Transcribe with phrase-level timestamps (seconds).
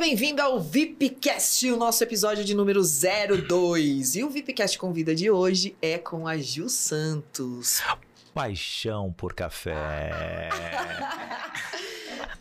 [0.00, 4.16] bem-vindo ao VIPcast, o nosso episódio de número 02.
[4.16, 7.82] E o VIPcast convida de hoje é com a Gil Santos.
[8.32, 10.48] Paixão por café.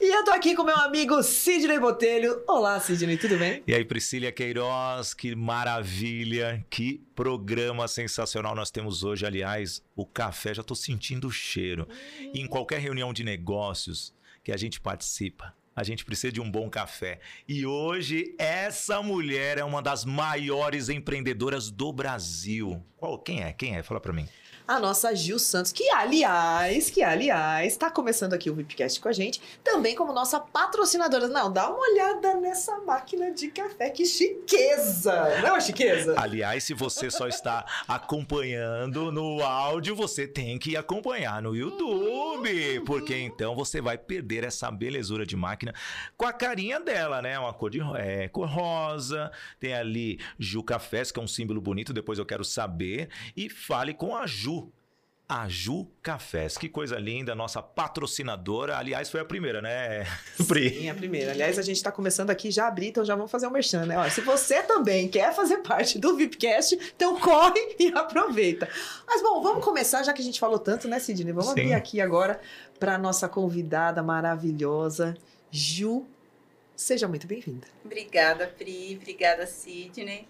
[0.02, 2.42] E eu tô aqui com meu amigo Sidney Botelho.
[2.48, 3.62] Olá, Sidney, tudo bem?
[3.68, 9.26] E aí, Priscila Queiroz, que maravilha, que programa sensacional nós temos hoje.
[9.26, 11.86] Aliás, o café, já tô sentindo o cheiro.
[12.34, 16.50] E em qualquer reunião de negócios que a gente participa, a gente precisa de um
[16.50, 17.20] bom café.
[17.48, 22.84] E hoje, essa mulher é uma das maiores empreendedoras do Brasil.
[22.98, 23.54] Qual, quem é?
[23.54, 23.84] Quem é?
[23.84, 24.28] Fala pra mim
[24.70, 29.12] a nossa Gil Santos, que aliás, que aliás, está começando aqui o Vipcast com a
[29.12, 31.28] gente, também como nossa patrocinadora.
[31.28, 35.42] Não, dá uma olhada nessa máquina de café, que chiqueza!
[35.42, 36.14] Não é chiqueza?
[36.16, 43.18] Aliás, se você só está acompanhando no áudio, você tem que acompanhar no YouTube, porque
[43.18, 45.74] então você vai perder essa belezura de máquina
[46.16, 47.40] com a carinha dela, né?
[47.40, 51.92] Uma cor de é, cor rosa, tem ali Ju Cafés, que é um símbolo bonito,
[51.92, 54.59] depois eu quero saber, e fale com a Ju
[55.30, 56.58] a Ju Cafés.
[56.58, 58.76] Que coisa linda, nossa patrocinadora.
[58.80, 60.04] Aliás, foi a primeira, né,
[60.48, 60.72] Pri?
[60.72, 61.32] Sim, a primeira.
[61.32, 63.86] Aliás, a gente está começando aqui já a abrir, então já vamos fazer um merchan,
[63.86, 63.96] né?
[63.96, 68.68] Olha, se você também quer fazer parte do VIPcast, então corre e aproveita.
[69.06, 71.32] Mas bom, vamos começar, já que a gente falou tanto, né, Sidney?
[71.32, 71.52] Vamos Sim.
[71.52, 72.42] abrir aqui agora
[72.80, 75.16] para nossa convidada maravilhosa,
[75.52, 76.08] Ju.
[76.76, 77.68] Seja muito bem-vinda.
[77.86, 78.98] Obrigada, Pri.
[79.00, 80.28] Obrigada, Sidney.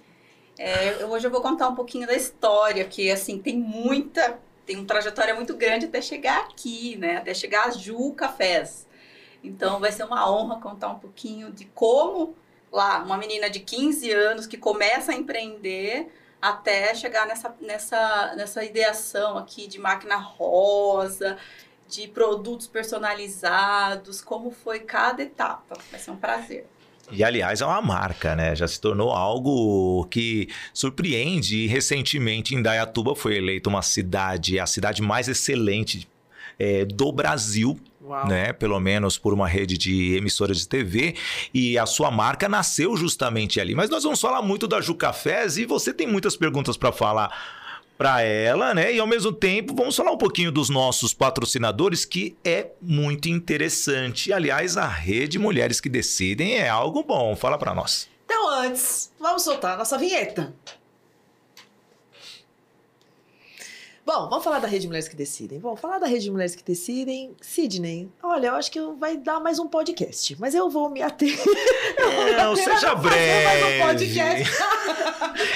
[0.58, 4.38] É, hoje eu vou contar um pouquinho da história, que assim tem muita
[4.70, 7.18] tem uma trajetória muito grande até chegar aqui, né?
[7.18, 8.88] Até chegar a Ju Cafés.
[9.44, 12.36] Então vai ser uma honra contar um pouquinho de como
[12.72, 18.64] lá uma menina de 15 anos que começa a empreender até chegar nessa, nessa, nessa
[18.64, 21.40] ideação aqui de máquina rosa,
[21.88, 25.80] de produtos personalizados, como foi cada etapa.
[25.90, 26.68] Vai ser um prazer.
[27.12, 28.56] E aliás, é uma marca, né?
[28.56, 31.58] Já se tornou algo que surpreende.
[31.58, 36.08] E recentemente, Indaiatuba foi eleita uma cidade, a cidade mais excelente
[36.58, 37.80] é, do Brasil.
[38.02, 38.28] Uau.
[38.28, 41.16] Né, pelo menos por uma rede de emissoras de TV,
[41.54, 43.76] e a sua marca nasceu justamente ali.
[43.76, 47.32] Mas nós vamos falar muito da Ju Cafés e você tem muitas perguntas para falar
[48.00, 48.94] para ela, né?
[48.94, 54.32] E ao mesmo tempo, vamos falar um pouquinho dos nossos patrocinadores, que é muito interessante.
[54.32, 57.36] Aliás, a rede Mulheres que Decidem é algo bom.
[57.36, 58.08] Fala para nós.
[58.24, 60.56] Então, antes, vamos soltar a nossa vinheta.
[64.12, 65.60] Bom, vamos falar da Rede Mulheres que Decidem.
[65.60, 67.36] Vamos falar da Rede Mulheres que Decidem.
[67.40, 71.38] Sidney, olha, eu acho que vai dar mais um podcast, mas eu vou me ater.
[72.36, 73.46] Não, seja breve.
[73.46, 74.52] Mais um podcast.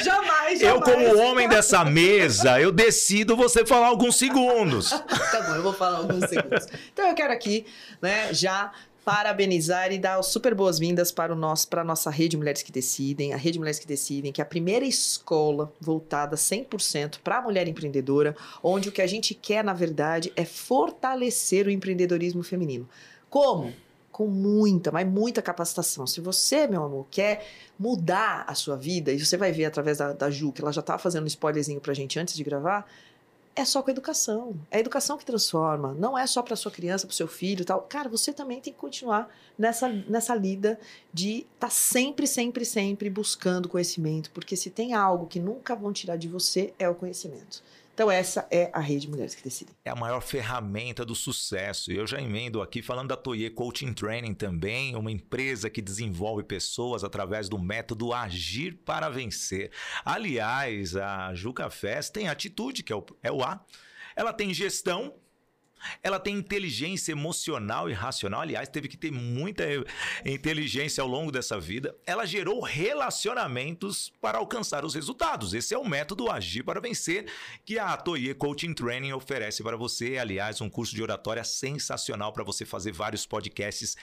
[0.03, 0.61] jamais, jamais.
[0.61, 4.91] Eu, como homem dessa mesa, eu decido você falar alguns segundos.
[5.31, 6.67] tá bom, eu vou falar alguns segundos.
[6.93, 7.65] Então eu quero aqui,
[7.99, 8.71] né, já
[9.03, 13.33] parabenizar e dar super boas-vindas para o nosso para a nossa rede Mulheres que Decidem,
[13.33, 17.67] a rede Mulheres que Decidem, que é a primeira escola voltada 100% para a mulher
[17.67, 22.87] empreendedora, onde o que a gente quer, na verdade, é fortalecer o empreendedorismo feminino.
[23.29, 23.73] Como?
[24.11, 26.05] Com muita, mas muita capacitação.
[26.05, 27.45] Se você, meu amor, quer
[27.77, 30.81] mudar a sua vida, e você vai ver através da, da Ju, que ela já
[30.81, 32.87] estava fazendo um spoilerzinho a gente antes de gravar,
[33.55, 34.55] é só com a educação.
[34.71, 35.93] É a educação que transforma.
[35.93, 37.81] Não é só para sua criança, para seu filho tal.
[37.81, 40.79] Cara, você também tem que continuar nessa, nessa lida
[41.13, 44.31] de estar tá sempre, sempre, sempre buscando conhecimento.
[44.31, 47.63] Porque se tem algo que nunca vão tirar de você, é o conhecimento.
[47.93, 49.75] Então, essa é a rede Mulheres que Decidem.
[49.85, 51.91] É a maior ferramenta do sucesso.
[51.91, 57.03] Eu já emendo aqui falando da Toye Coaching Training também, uma empresa que desenvolve pessoas
[57.03, 59.71] através do método Agir para Vencer.
[60.03, 63.63] Aliás, a Juca Fest tem atitude, que é o, é o A.
[64.15, 65.13] Ela tem gestão,
[66.01, 68.41] ela tem inteligência emocional e racional.
[68.41, 69.63] Aliás, teve que ter muita
[70.25, 71.95] inteligência ao longo dessa vida.
[72.05, 75.53] Ela gerou relacionamentos para alcançar os resultados.
[75.53, 77.25] Esse é o método Agir para Vencer
[77.65, 80.17] que a Atoye Coaching Training oferece para você.
[80.17, 83.95] Aliás, um curso de oratória sensacional para você fazer vários podcasts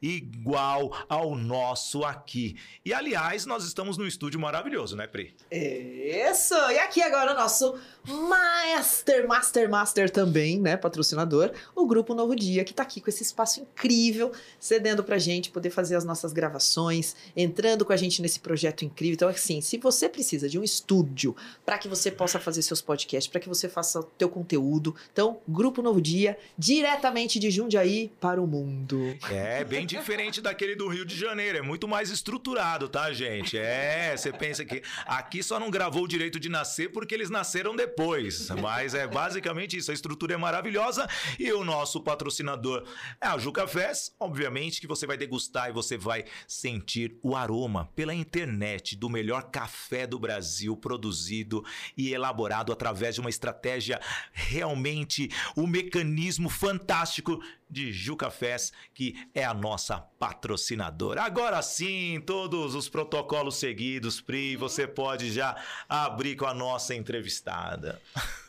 [0.00, 2.56] igual ao nosso aqui.
[2.84, 5.34] E aliás, nós estamos no estúdio maravilhoso, né, Pri?
[5.50, 6.54] Isso!
[6.70, 10.76] E aqui agora o nosso Master, Master, Master também, né?
[10.76, 11.27] Patrocinador
[11.74, 15.50] o Grupo Novo Dia, que está aqui com esse espaço incrível, cedendo para a gente
[15.50, 19.14] poder fazer as nossas gravações, entrando com a gente nesse projeto incrível.
[19.14, 23.30] Então, assim, se você precisa de um estúdio para que você possa fazer seus podcasts,
[23.30, 28.40] para que você faça o teu conteúdo, então, Grupo Novo Dia, diretamente de Jundiaí para
[28.40, 29.16] o mundo.
[29.30, 33.56] É, bem diferente daquele do Rio de Janeiro, é muito mais estruturado, tá, gente?
[33.56, 37.74] É, você pensa que aqui só não gravou o direito de nascer porque eles nasceram
[37.74, 41.08] depois, mas é basicamente isso, a estrutura é maravilhosa
[41.38, 42.84] E o nosso patrocinador
[43.20, 47.88] é a Ju Cafés, obviamente que você vai degustar e você vai sentir o aroma
[47.94, 51.64] pela internet do melhor café do Brasil produzido
[51.96, 54.00] e elaborado através de uma estratégia
[54.32, 61.22] realmente o um mecanismo fantástico de Ju Cafés, que é a nossa patrocinadora.
[61.22, 65.56] Agora sim, todos os protocolos seguidos, Pri, você pode já
[65.88, 68.00] abrir com a nossa entrevistada.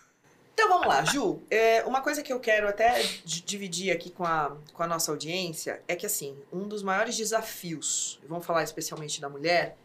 [0.60, 1.42] Então vamos lá, Ju.
[1.50, 5.82] É, uma coisa que eu quero até dividir aqui com a, com a nossa audiência
[5.88, 9.78] é que, assim, um dos maiores desafios, vamos falar especialmente da mulher,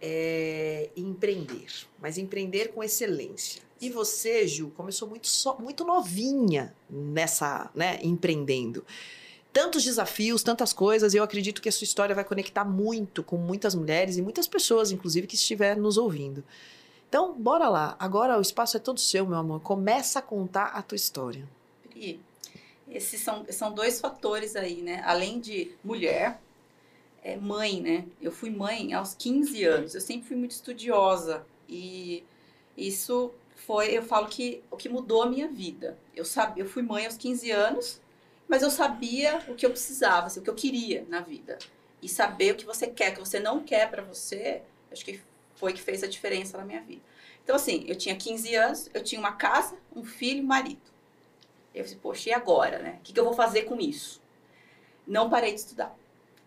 [0.00, 1.66] é empreender.
[2.00, 3.60] Mas empreender com excelência.
[3.80, 8.86] E você, Ju, começou muito, so, muito novinha nessa, né, empreendendo.
[9.52, 13.36] Tantos desafios, tantas coisas, e eu acredito que a sua história vai conectar muito com
[13.36, 16.44] muitas mulheres e muitas pessoas, inclusive, que estiverem nos ouvindo.
[17.08, 17.96] Então, bora lá.
[17.98, 19.60] Agora o espaço é todo seu, meu amor.
[19.60, 21.48] Começa a contar a tua história.
[21.88, 22.20] Pri,
[22.90, 25.02] esses são, são dois fatores aí, né?
[25.04, 26.38] Além de mulher,
[27.22, 28.04] é mãe, né?
[28.20, 29.94] Eu fui mãe aos 15 anos.
[29.94, 31.46] Eu sempre fui muito estudiosa.
[31.66, 32.24] E
[32.76, 35.98] isso foi, eu falo que o que mudou a minha vida.
[36.14, 38.00] Eu sabia, eu fui mãe aos 15 anos,
[38.46, 41.58] mas eu sabia o que eu precisava, assim, o que eu queria na vida.
[42.00, 45.20] E saber o que você quer, o que você não quer para você, acho que
[45.58, 47.02] foi que fez a diferença na minha vida.
[47.42, 50.80] Então, assim, eu tinha 15 anos, eu tinha uma casa, um filho e um marido.
[51.74, 52.96] Eu disse, poxa, e agora, né?
[53.00, 54.22] O que, que eu vou fazer com isso?
[55.06, 55.94] Não parei de estudar.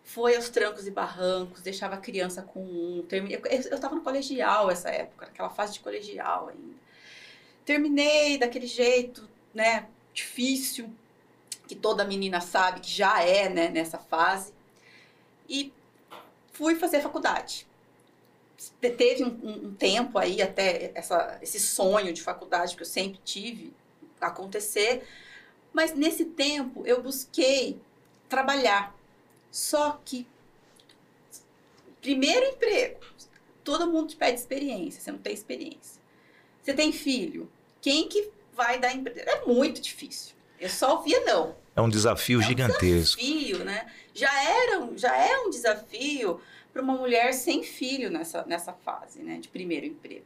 [0.04, 3.06] Foi aos trancos e barrancos, deixava a criança com um.
[3.12, 6.76] Eu estava no colegial essa época, naquela fase de colegial ainda.
[7.66, 9.88] Terminei daquele jeito, né?
[10.14, 10.90] Difícil,
[11.68, 13.70] que toda menina sabe que já é, né?
[13.70, 14.54] Nessa fase.
[15.48, 15.72] E
[16.52, 17.68] fui fazer faculdade
[18.80, 23.74] teve um, um, tempo aí até essa, esse sonho de faculdade que eu sempre tive
[24.20, 25.04] acontecer,
[25.74, 27.80] mas nesse tempo eu busquei
[28.30, 28.96] trabalhar.
[29.50, 30.28] Só que
[32.02, 33.00] primeiro emprego,
[33.64, 36.02] todo mundo te pede experiência, você não tem experiência.
[36.62, 39.20] Você tem filho, quem que vai dar emprego?
[39.30, 40.36] É muito difícil.
[40.60, 41.56] Eu só ouvia não.
[41.76, 43.20] É um desafio é um gigantesco.
[43.20, 43.92] Desafio, né?
[44.14, 46.40] Já era, já é um desafio
[46.72, 50.26] para uma mulher sem filho nessa, nessa fase, né, de primeiro emprego.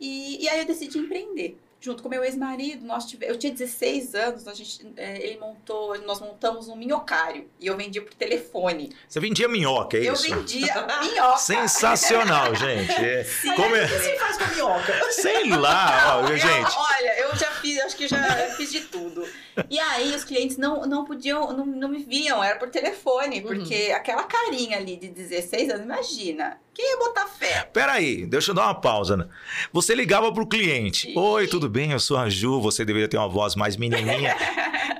[0.00, 4.14] E, e aí eu decidi empreender junto com meu ex-marido, nós tive, eu tinha 16
[4.14, 8.94] anos, a gente, é, ele montou, nós montamos um minhocário e eu vendia por telefone.
[9.08, 10.26] Você vendia minhoca, é isso?
[10.26, 11.38] Eu vendia minhoca.
[11.38, 12.92] Sensacional, gente.
[12.92, 13.84] É, Sim, como é?
[13.84, 15.12] O que você faz com minhoca?
[15.12, 16.76] Sei lá, ó, eu, gente.
[16.76, 18.22] Olha, eu já fiz, acho que já
[18.56, 19.24] fiz de tudo.
[19.70, 23.46] E aí os clientes não, não podiam, não, não me viam, era por telefone, uhum.
[23.46, 23.96] porque uhum.
[23.96, 26.58] aquela carinha ali de 16 anos, imagina.
[26.74, 27.68] Quem ia botar fé?
[27.72, 29.16] Peraí, deixa eu dar uma pausa.
[29.16, 29.26] Né?
[29.72, 31.10] Você ligava pro cliente.
[31.10, 31.18] E...
[31.18, 31.90] Oi, tudo bem?
[31.90, 34.36] Eu sou a Ju, você deveria ter uma voz mais menininha.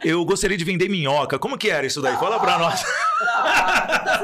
[0.05, 1.39] eu gostaria de vender minhoca.
[1.39, 2.17] Como que era isso daí?
[2.17, 2.83] Fala pra nós.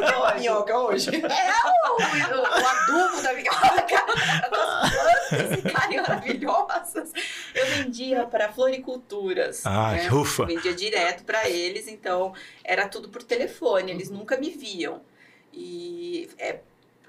[0.00, 1.10] Não, minhoca hoje.
[1.14, 4.04] É o, o, o adubo da minhoca.
[5.30, 7.12] As plantas maravilhosas.
[7.74, 9.64] Eu vendia para floriculturas.
[9.64, 10.10] Ah, né?
[10.12, 10.46] ufa.
[10.46, 12.32] Vendia direto para eles, então
[12.62, 13.90] era tudo por telefone.
[13.90, 15.00] Eles nunca me viam.
[15.52, 16.58] E é,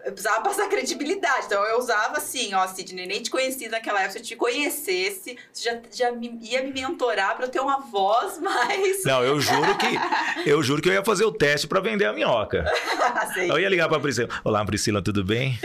[0.05, 1.47] eu precisava passar credibilidade.
[1.47, 5.37] Então eu usava assim, ó, Sidney, nem te conheci naquela época, se eu te conhecesse,
[5.51, 9.03] você já, já me, ia me mentorar para eu ter uma voz mais.
[9.03, 12.13] Não, eu juro que eu juro que eu ia fazer o teste para vender a
[12.13, 12.65] minhoca.
[13.37, 14.29] eu ia ligar para Priscila.
[14.43, 15.59] Olá, Priscila, tudo bem?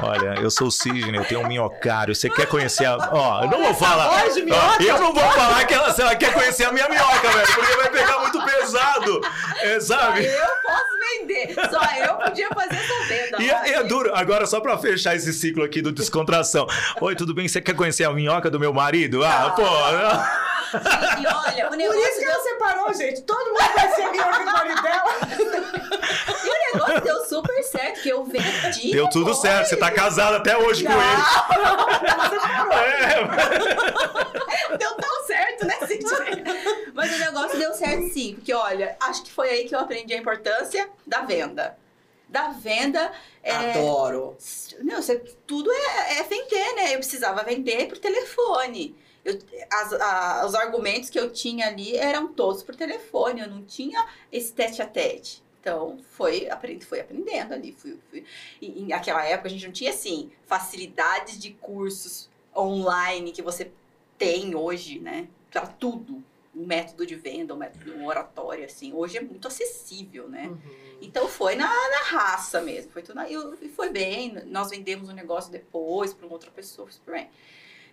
[0.00, 2.14] Olha, eu sou o Sidney, eu tenho um minhocário.
[2.14, 2.96] Você quer conhecer a.
[3.12, 4.08] Ó, eu não vou falar.
[4.08, 7.54] Ó, eu não vou falar que ela, se ela quer conhecer a minha minhoca, velho,
[7.54, 9.20] porque vai pegar muito pesado.
[9.60, 10.24] É, sabe?
[10.24, 11.54] Eu posso vender.
[11.70, 13.42] Só eu podia fazer essa venda.
[13.42, 14.14] E, é, é duro.
[14.14, 16.66] Agora, só pra fechar esse ciclo aqui do descontração.
[17.00, 17.46] Oi, tudo bem?
[17.46, 19.24] Você quer conhecer a minhoca do meu marido?
[19.24, 19.50] Ah, ah.
[19.50, 19.62] pô.
[20.72, 22.00] E olha, o negócio.
[22.00, 23.22] Por isso que ela separou, gente.
[23.22, 25.02] Todo mundo vai ser a minhoca do marido dela.
[26.44, 28.90] E o negócio deu super certo, que eu vendi.
[28.90, 29.68] Deu tudo certo.
[29.68, 31.22] Você tá casado até hoje não, com ele.
[31.62, 33.24] Não, é.
[34.76, 36.42] Deu tão certo, né, Cintia?
[36.92, 38.34] Mas o negócio deu certo sim.
[38.34, 41.78] Porque, olha, acho que foi aí que eu aprendi a importância da venda
[42.28, 43.12] da venda.
[43.42, 44.36] É, Adoro.
[44.80, 46.94] Não, você, tudo é, é, vender, né?
[46.94, 48.96] Eu precisava vender por telefone.
[49.24, 49.38] Eu,
[49.70, 54.06] as, a, os argumentos que eu tinha ali eram todos por telefone, eu não tinha
[54.30, 55.42] esse tete a tete.
[55.62, 57.72] Então, foi, aprendi, foi aprendendo ali.
[57.72, 58.24] Fui, fui.
[58.60, 63.70] E, naquela época, a gente não tinha, assim, facilidades de cursos online que você
[64.18, 65.28] tem hoje, né?
[65.50, 66.22] Para tudo.
[66.54, 68.92] Um método de venda, um método um oratório, assim.
[68.92, 70.48] Hoje é muito acessível, né?
[70.48, 70.58] Uhum.
[71.00, 72.90] Então, foi na, na raça mesmo.
[72.90, 74.34] Foi tudo na, e foi bem.
[74.46, 77.30] Nós vendemos o um negócio depois para uma outra pessoa, foi super bem.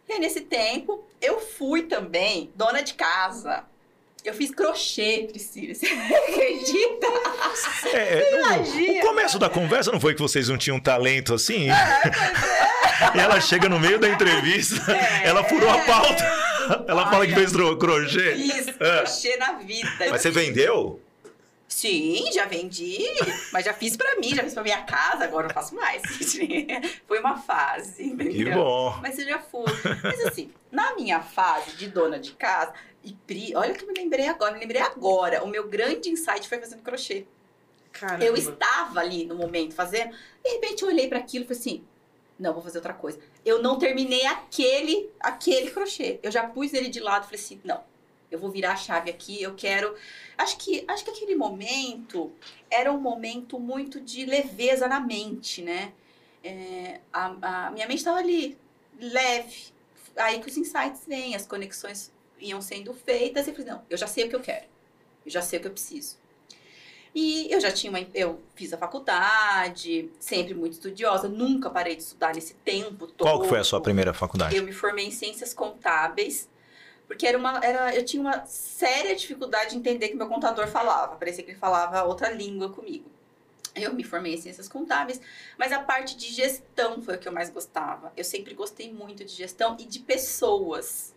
[0.09, 3.63] E aí, nesse tempo, eu fui também dona de casa.
[4.25, 5.73] Eu fiz crochê, Priscila.
[5.73, 7.07] Você acredita?
[7.93, 11.69] É, Você o- o começo da conversa não foi que vocês não tinham talento assim?
[11.69, 12.69] É, pois é.
[13.15, 15.27] E ela chega no meio da entrevista, É.
[15.27, 16.49] ela furou a pauta.
[16.87, 18.35] Ela fala que fez crochê.
[18.35, 18.71] Fiz É.
[18.73, 19.89] crochê na vida.
[20.11, 20.99] Mas você vendeu?
[21.69, 22.97] Sim, já vendi,
[23.53, 26.01] mas já fiz pra mim, já fiz pra minha casa, agora eu não faço mais.
[27.07, 28.55] Foi uma fase, Que entendeu?
[28.55, 28.97] bom.
[29.01, 29.71] Mas eu já fui.
[30.03, 32.73] Mas assim, na minha fase de dona de casa,
[33.03, 36.49] e Pri, olha que eu me lembrei agora, me lembrei agora, o meu grande insight
[36.49, 37.25] foi fazendo crochê.
[37.91, 38.25] Caramba.
[38.25, 40.11] Eu estava ali no momento fazendo,
[40.43, 41.83] de repente eu olhei para aquilo e falei assim:
[42.39, 43.19] não, vou fazer outra coisa.
[43.45, 46.19] Eu não terminei aquele, aquele crochê.
[46.23, 47.83] Eu já pus ele de lado e falei assim: não,
[48.31, 49.95] eu vou virar a chave aqui, eu quero.
[50.38, 52.31] Acho que, acho que aquele momento
[52.69, 55.93] era um momento muito de leveza na mente, né?
[56.43, 58.57] É, a, a minha mente estava ali,
[59.00, 59.74] leve.
[60.15, 63.48] Aí que os insights vêm, as conexões iam sendo feitas.
[63.48, 64.65] E eu falei, não, eu já sei o que eu quero.
[65.25, 66.17] Eu já sei o que eu preciso.
[67.13, 68.00] E eu já tinha uma.
[68.13, 73.27] Eu fiz a faculdade, sempre muito estudiosa, nunca parei de estudar nesse tempo todo.
[73.27, 74.55] Qual que foi a sua primeira faculdade?
[74.55, 76.48] Eu me formei em ciências contábeis,
[77.09, 81.15] porque era uma, era, eu tinha uma séria dificuldade de entender que meu contador falava.
[81.15, 83.09] Parecia que ele falava outra língua comigo.
[83.75, 85.19] Eu me formei em ciências contábeis,
[85.57, 88.13] mas a parte de gestão foi o que eu mais gostava.
[88.15, 91.15] Eu sempre gostei muito de gestão e de pessoas.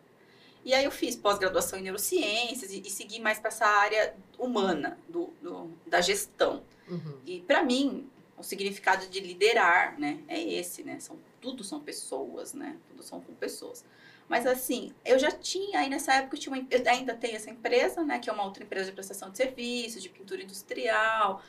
[0.64, 4.98] E aí eu fiz pós-graduação em neurociências e, e segui mais para essa área humana
[5.08, 6.62] do, do- da gestão.
[6.88, 7.18] Uhum.
[7.26, 8.08] E para mim,
[8.38, 10.98] o significado de liderar, né, é esse, né?
[11.00, 12.78] São tudo são pessoas, né?
[12.88, 13.84] Tudo são com pessoas.
[14.32, 17.50] Mas assim, eu já tinha aí nessa época eu tinha uma, eu ainda tenho essa
[17.50, 21.42] empresa, né, que é uma outra empresa de prestação de serviços, de pintura industrial.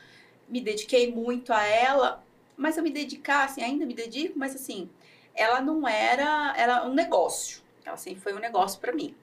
[0.46, 2.22] Me dediquei muito a ela,
[2.54, 4.90] mas eu me dedicar, assim, ainda me dedico, mas assim,
[5.34, 7.62] ela não era, era um negócio.
[7.86, 9.14] Ela sempre foi um negócio para mim.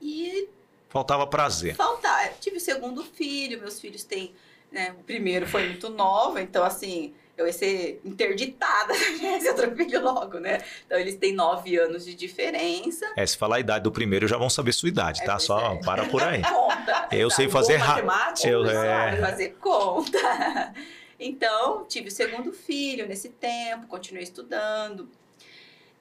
[0.00, 0.48] E
[0.90, 1.74] Faltava prazer.
[1.74, 2.28] faltar.
[2.28, 4.32] Eu tive o segundo filho, meus filhos têm.
[4.70, 8.94] Né, o primeiro foi muito nova, então assim, eu ia ser interditada
[9.40, 10.62] se outro filho logo, né?
[10.86, 13.10] Então eles têm nove anos de diferença.
[13.16, 15.38] É, se falar a idade do primeiro, já vão saber sua idade, É, tá?
[15.38, 15.80] Só é.
[15.82, 16.42] para por aí.
[16.48, 17.08] Conta.
[17.12, 18.48] Eu sei Um fazer bom rápido.
[18.48, 19.16] Eu- é.
[19.20, 20.72] Fazer conta.
[21.18, 25.08] Então, tive o segundo filho nesse tempo, continuei estudando.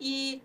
[0.01, 0.41] E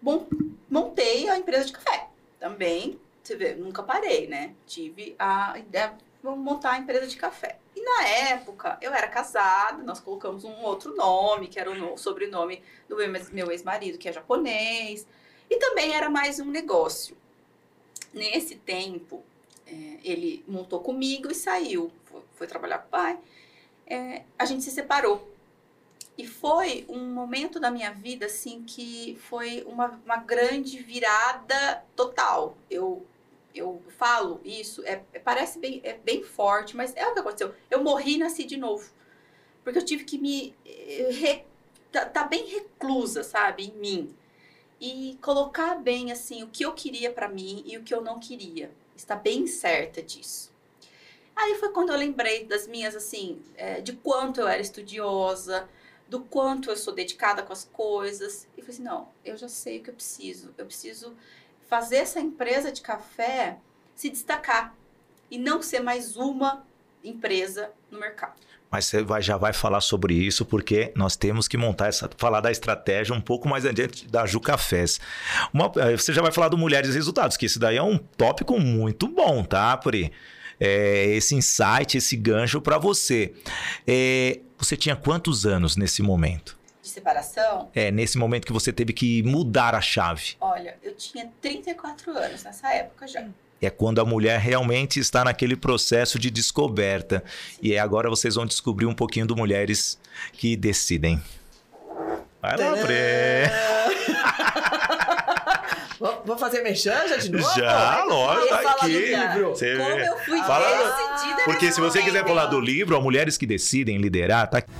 [0.00, 0.24] mon-
[0.70, 2.06] montei a empresa de café.
[2.38, 4.52] Também, você vê, nunca parei, né?
[4.66, 7.58] Tive a ideia, vamos montar a empresa de café.
[7.76, 11.98] E na época, eu era casada, nós colocamos um outro nome, que era o no-
[11.98, 15.06] sobrenome do meu ex- meu ex-marido, que é japonês.
[15.50, 17.14] E também era mais um negócio.
[18.12, 19.22] Nesse tempo,
[19.66, 21.92] é, ele montou comigo e saiu.
[22.06, 23.18] Foi, foi trabalhar com o pai.
[23.86, 25.30] É, a gente se separou.
[26.16, 32.56] E foi um momento da minha vida, assim, que foi uma, uma grande virada total.
[32.70, 33.04] Eu,
[33.54, 37.54] eu falo isso, é, é- parece bem, é bem forte, mas é o que aconteceu.
[37.70, 38.90] Eu morri e nasci de novo.
[39.64, 40.54] Porque eu tive que me...
[40.66, 41.44] eh, re-
[41.92, 44.16] tá, tá bem reclusa, sabe, em mim.
[44.80, 48.20] E colocar bem, assim, o que eu queria pra mim e o que eu não
[48.20, 48.70] queria.
[48.96, 50.52] Estar bem certa disso.
[51.36, 55.68] Aí foi quando eu lembrei das minhas, assim, eh, de quanto eu era estudiosa,
[56.08, 58.46] do quanto eu sou dedicada com as coisas.
[58.56, 60.54] E falei assim, não, eu já sei o que eu preciso.
[60.56, 61.16] Eu preciso
[61.74, 63.56] fazer essa empresa de café
[63.96, 64.72] se destacar
[65.28, 66.62] e não ser mais uma
[67.02, 68.34] empresa no mercado.
[68.70, 72.08] Mas você vai- já vai falar sobre isso, porque nós temos que montar essa.
[72.16, 75.00] falar da estratégia um pouco mais adiante da Ju Cafés.
[75.52, 78.56] Uma- eh, você já vai falar do Mulheres Resultados, que isso daí é um tópico
[78.60, 80.12] muito bom, tá, Pri?
[80.60, 83.34] É, esse insight, esse gancho para você.
[83.84, 86.56] É, você tinha quantos anos nesse momento?
[86.94, 90.36] Separação, É, nesse momento que você teve que mudar a chave.
[90.40, 93.24] olha, eu tinha 34 anos nessa época já.
[93.60, 97.24] É quando a mulher realmente está naquele processo de descoberta.
[97.62, 99.98] E é agora vocês vão descobrir um pouquinho do Mulheres
[100.34, 101.20] que Decidem.
[102.42, 102.74] Vai lá.
[105.98, 107.54] Vou vou fazer merchan já de novo?
[107.58, 108.88] Já, lógico, tá aqui.
[108.88, 109.50] livro.
[109.50, 110.08] Você Como vê.
[110.08, 113.96] eu fui Fala- decidida Porque se você quiser falar do livro, ó, Mulheres que Decidem
[113.98, 114.70] Liderar, tá aqui.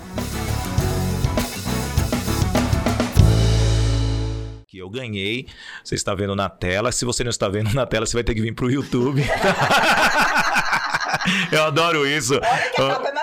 [4.74, 5.46] Que eu ganhei.
[5.84, 6.90] Você está vendo na tela.
[6.90, 9.22] Se você não está vendo na tela, você vai ter que vir pro YouTube.
[11.52, 12.34] eu adoro isso.
[12.34, 13.14] Olha que a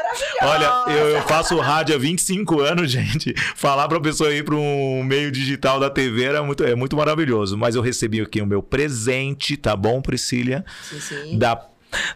[0.41, 0.45] é.
[0.45, 3.33] Olha, eu, eu faço rádio há 25 anos, gente.
[3.53, 7.57] Falar pra pessoa ir para um meio digital da TV era muito, é muito maravilhoso.
[7.57, 10.63] Mas eu recebi aqui o meu presente, tá bom, Priscila?
[10.89, 11.37] Sim, sim.
[11.37, 11.67] Da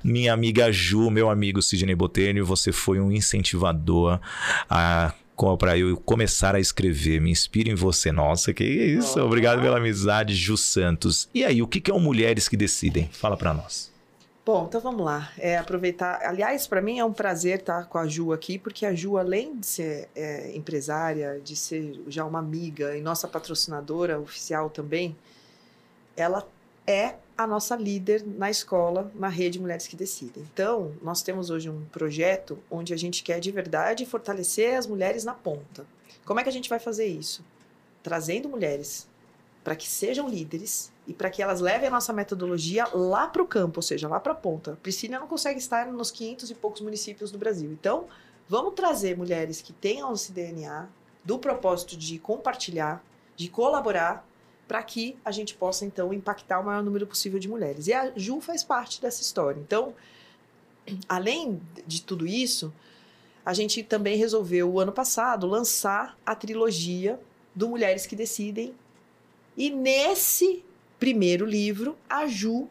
[0.02, 2.46] minha amiga Ju, meu amigo Sidney Botênio.
[2.46, 4.18] Você foi um incentivador
[4.70, 5.14] a
[5.58, 7.20] para eu começar a escrever.
[7.20, 8.12] Me inspiro em você.
[8.12, 9.20] Nossa, que isso.
[9.22, 11.30] Obrigado pela amizade, Ju Santos.
[11.34, 13.10] E aí, o que, que é o Mulheres que Decidem?
[13.12, 13.94] Fala para nós.
[14.46, 15.32] Bom, então vamos lá.
[15.40, 16.22] É, aproveitar.
[16.24, 19.58] Aliás, para mim é um prazer estar com a Ju aqui, porque a Ju, além
[19.58, 25.16] de ser é, empresária, de ser já uma amiga e nossa patrocinadora oficial também,
[26.16, 26.48] ela
[26.86, 30.44] é a nossa líder na escola, na rede Mulheres que Decidem.
[30.54, 35.24] Então, nós temos hoje um projeto onde a gente quer de verdade fortalecer as mulheres
[35.24, 35.86] na ponta.
[36.26, 37.44] Como é que a gente vai fazer isso?
[38.02, 39.08] Trazendo mulheres
[39.64, 43.48] para que sejam líderes e para que elas levem a nossa metodologia lá para o
[43.48, 44.74] campo, ou seja, lá para a ponta.
[44.74, 47.72] A Priscila não consegue estar nos 500 e poucos municípios do Brasil.
[47.72, 48.06] Então,
[48.48, 50.88] vamos trazer mulheres que tenham esse DNA
[51.24, 53.04] do propósito de compartilhar,
[53.36, 54.26] de colaborar,
[54.68, 57.88] para que a gente possa, então, impactar o maior número possível de mulheres.
[57.88, 59.60] E a Ju faz parte dessa história.
[59.60, 59.94] Então,
[61.08, 62.74] além de tudo isso,
[63.46, 67.20] a gente também resolveu, o ano passado, lançar a trilogia
[67.54, 68.74] do Mulheres que Decidem.
[69.56, 70.64] E nesse
[71.00, 72.68] primeiro livro, a Ju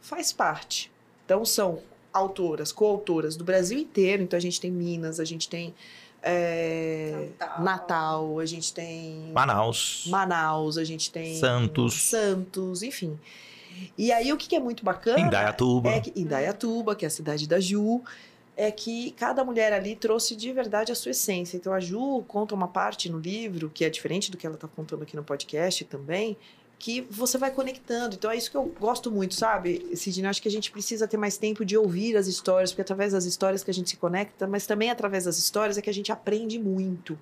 [0.00, 0.90] faz parte.
[1.24, 1.80] Então, são
[2.12, 4.22] autoras, coautoras do Brasil inteiro.
[4.22, 5.74] Então, a gente tem Minas, a gente tem
[6.22, 7.62] é, Natal.
[7.62, 8.38] Natal.
[8.40, 9.30] a gente tem.
[9.32, 10.06] Manaus.
[10.08, 11.36] Manaus, a gente tem.
[11.38, 11.94] Santos.
[11.94, 13.18] Santos, enfim.
[13.96, 15.20] E aí, o que, é muito bacana.
[15.20, 15.90] Indaiatuba.
[15.90, 18.02] É que, Indaiatuba, que é a cidade da Ju.
[18.56, 21.58] É que cada mulher ali trouxe de verdade a sua essência.
[21.58, 24.66] Então, a Ju conta uma parte no livro, que é diferente do que ela está
[24.66, 26.38] contando aqui no podcast também,
[26.78, 28.16] que você vai conectando.
[28.16, 30.28] Então é isso que eu gosto muito, sabe, Sidney?
[30.28, 33.24] Acho que a gente precisa ter mais tempo de ouvir as histórias, porque através das
[33.24, 36.12] histórias que a gente se conecta, mas também através das histórias é que a gente
[36.12, 37.18] aprende muito.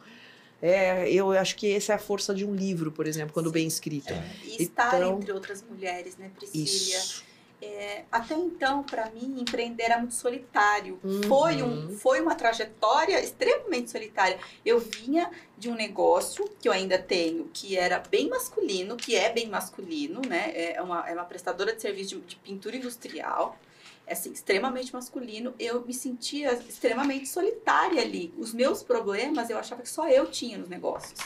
[0.61, 3.53] É, eu acho que essa é a força de um livro, por exemplo, quando Sim.
[3.53, 4.13] bem escrito.
[4.13, 4.25] É.
[4.45, 6.65] E estar então, entre outras mulheres, né, Priscila?
[6.65, 7.25] Isso.
[7.65, 11.01] É, até então, para mim, empreender era muito solitário.
[11.03, 11.23] Uhum.
[11.23, 14.39] Foi, um, foi uma trajetória extremamente solitária.
[14.65, 19.33] Eu vinha de um negócio que eu ainda tenho, que era bem masculino, que é
[19.33, 20.53] bem masculino, né?
[20.55, 23.59] É uma, é uma prestadora de serviço de, de pintura industrial.
[24.07, 25.55] É assim, extremamente masculino.
[25.59, 28.35] Eu me sentia extremamente solitária ali.
[28.37, 31.19] Os meus problemas eu achava que só eu tinha nos negócios.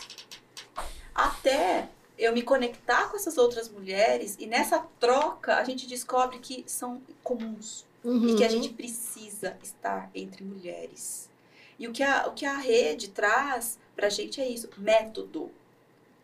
[1.13, 6.65] Até eu me conectar com essas outras mulheres e nessa troca a gente descobre que
[6.67, 8.31] são comuns uhum.
[8.31, 8.53] e que a uhum.
[8.53, 11.31] gente precisa estar entre mulheres.
[11.79, 15.51] E o que a, o que a rede traz pra gente é isso, método.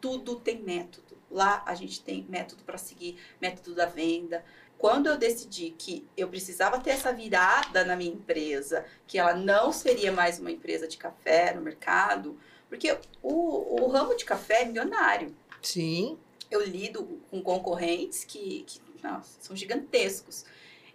[0.00, 1.16] Tudo tem método.
[1.30, 4.44] Lá a gente tem método para seguir, método da venda.
[4.76, 9.72] Quando eu decidi que eu precisava ter essa virada na minha empresa, que ela não
[9.72, 12.36] seria mais uma empresa de café no mercado,
[12.68, 16.18] porque o, o ramo de café é milionário Sim.
[16.50, 20.44] Eu lido com concorrentes que, que nossa, são gigantescos.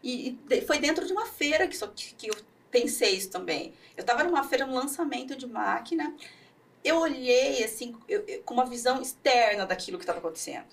[0.02, 2.36] E, e, foi dentro de uma feira que, só, que, que eu
[2.72, 3.74] pensei isso também.
[3.98, 6.16] Eu estava numa feira, no lançamento de máquina,
[6.84, 10.68] eu olhei assim, eu, eu, com uma visão externa daquilo que estava acontecendo.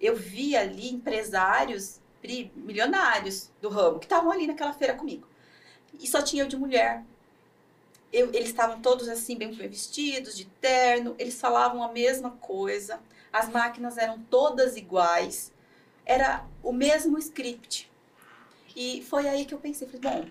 [0.00, 2.00] Eu vi ali empresários
[2.54, 5.26] milionários do ramo que estavam ali naquela feira comigo.
[5.98, 7.02] E só tinha eu de mulher.
[8.12, 13.00] Eu, eles estavam todos assim, bem vestidos, de terno, eles falavam a mesma coisa
[13.32, 15.52] as máquinas eram todas iguais,
[16.04, 17.90] era o mesmo script.
[18.74, 20.30] E foi aí que eu pensei, falei, bom,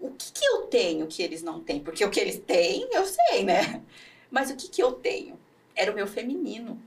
[0.00, 1.80] o que, que eu tenho que eles não têm?
[1.80, 3.82] Porque o que eles têm, eu sei, né?
[4.30, 5.38] Mas o que, que eu tenho?
[5.74, 6.80] Era o meu feminino,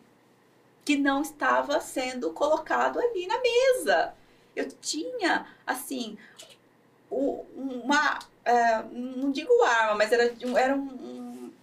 [0.85, 4.13] que não estava sendo colocado ali na mesa.
[4.55, 6.17] Eu tinha, assim,
[7.09, 8.19] uma.
[8.43, 11.53] É, não digo arma, mas era, era um, um,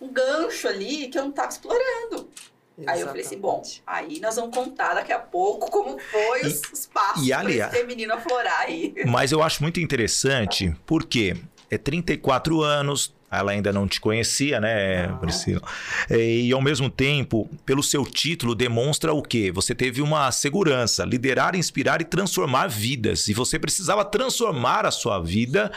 [0.00, 2.28] um gancho ali que eu não estava explorando.
[2.76, 2.88] Exatamente.
[2.88, 6.60] Aí eu falei assim, bom, aí nós vamos contar daqui a pouco como foi os,
[6.72, 8.94] os passos para esse feminino aflorar aí.
[9.06, 11.36] Mas eu acho muito interessante, porque
[11.70, 15.62] é 34 anos, ela ainda não te conhecia, né, Priscila?
[16.08, 19.50] É, e ao mesmo tempo, pelo seu título, demonstra o quê?
[19.52, 23.28] Você teve uma segurança, liderar, inspirar e transformar vidas.
[23.28, 25.72] E você precisava transformar a sua vida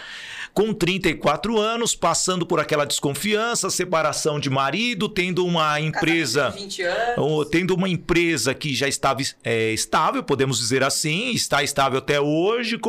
[0.54, 6.50] com 34 anos, passando por aquela desconfiança, separação de marido, tendo uma empresa.
[6.50, 7.50] 20 anos.
[7.52, 12.80] Tendo uma empresa que já estava é, estável, podemos dizer assim, está estável até hoje,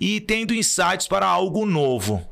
[0.00, 2.31] e tendo insights para algo novo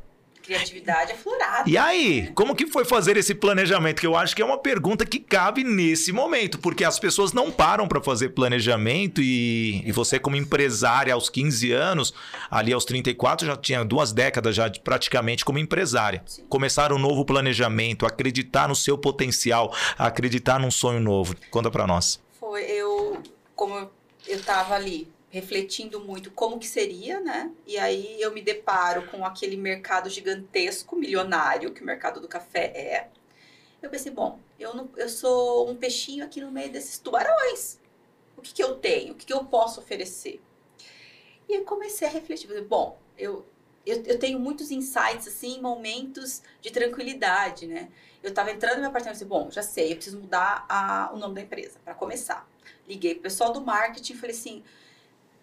[0.51, 1.69] criatividade aflorada.
[1.69, 4.01] E aí, como que foi fazer esse planejamento?
[4.01, 7.49] Que eu acho que é uma pergunta que cabe nesse momento, porque as pessoas não
[7.49, 12.13] param para fazer planejamento e, e, você como empresária aos 15 anos,
[12.49, 16.21] ali aos 34 já tinha duas décadas já de, praticamente como empresária.
[16.25, 16.43] Sim.
[16.49, 21.35] Começar um novo planejamento, acreditar no seu potencial, acreditar num sonho novo.
[21.49, 22.19] Conta para nós.
[22.39, 23.21] Foi eu,
[23.55, 23.89] como eu
[24.27, 27.51] estava ali refletindo muito como que seria, né?
[27.65, 32.65] E aí eu me deparo com aquele mercado gigantesco, milionário, que o mercado do café
[32.65, 33.09] é.
[33.81, 37.79] Eu pensei, bom, eu, não, eu sou um peixinho aqui no meio desses tubarões.
[38.35, 39.13] O que, que eu tenho?
[39.13, 40.41] O que, que eu posso oferecer?
[41.47, 42.47] E eu comecei a refletir.
[42.47, 43.45] Falei, bom, eu,
[43.85, 47.89] eu, eu tenho muitos insights, assim, momentos de tranquilidade, né?
[48.21, 51.09] Eu estava entrando no meu apartamento e falei, bom, já sei, eu preciso mudar a,
[51.13, 52.47] o nome da empresa, para começar.
[52.87, 54.63] Liguei pro pessoal do marketing e falei assim,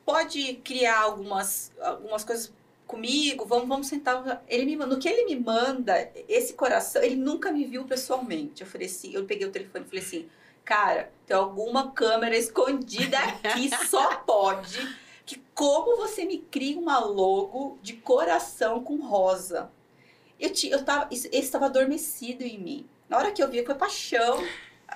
[0.08, 2.50] pode criar algumas, algumas coisas
[2.86, 4.42] comigo, vamos, vamos sentar.
[4.48, 8.62] Ele me no que ele me manda, esse coração, ele nunca me viu pessoalmente.
[8.62, 10.28] Eu falei assim, eu peguei o telefone e falei assim,
[10.64, 14.78] cara, tem alguma câmera escondida aqui, só pode.
[15.26, 19.70] Que como você me cria uma logo de coração com rosa?
[20.40, 22.88] Eu, te, eu tava, esse estava adormecido em mim.
[23.10, 24.42] Na hora que eu vi, foi paixão.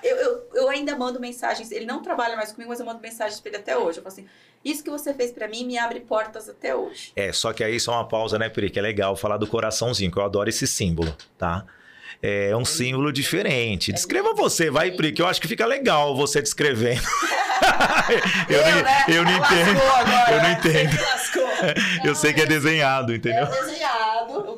[0.01, 1.71] Eu, eu, eu, ainda mando mensagens.
[1.71, 3.99] Ele não trabalha mais comigo, mas eu mando mensagens para ele até hoje.
[3.99, 4.27] Eu falo assim:
[4.63, 7.11] Isso que você fez para mim me abre portas até hoje.
[7.15, 8.69] É, só que aí só uma pausa, né, Pri?
[8.69, 11.65] Que é legal falar do coraçãozinho, que eu adoro esse símbolo, tá?
[12.21, 13.91] É um é símbolo diferente.
[13.91, 17.01] É Descreva você, vai, Pri, que eu acho que fica legal você descrevendo.
[18.49, 19.05] eu, eu, não, né?
[19.09, 19.81] eu não entendo.
[19.81, 20.97] Agora, eu não entendo.
[22.05, 23.43] eu sei que é desenhado, entendeu?
[23.43, 23.72] É desenhado.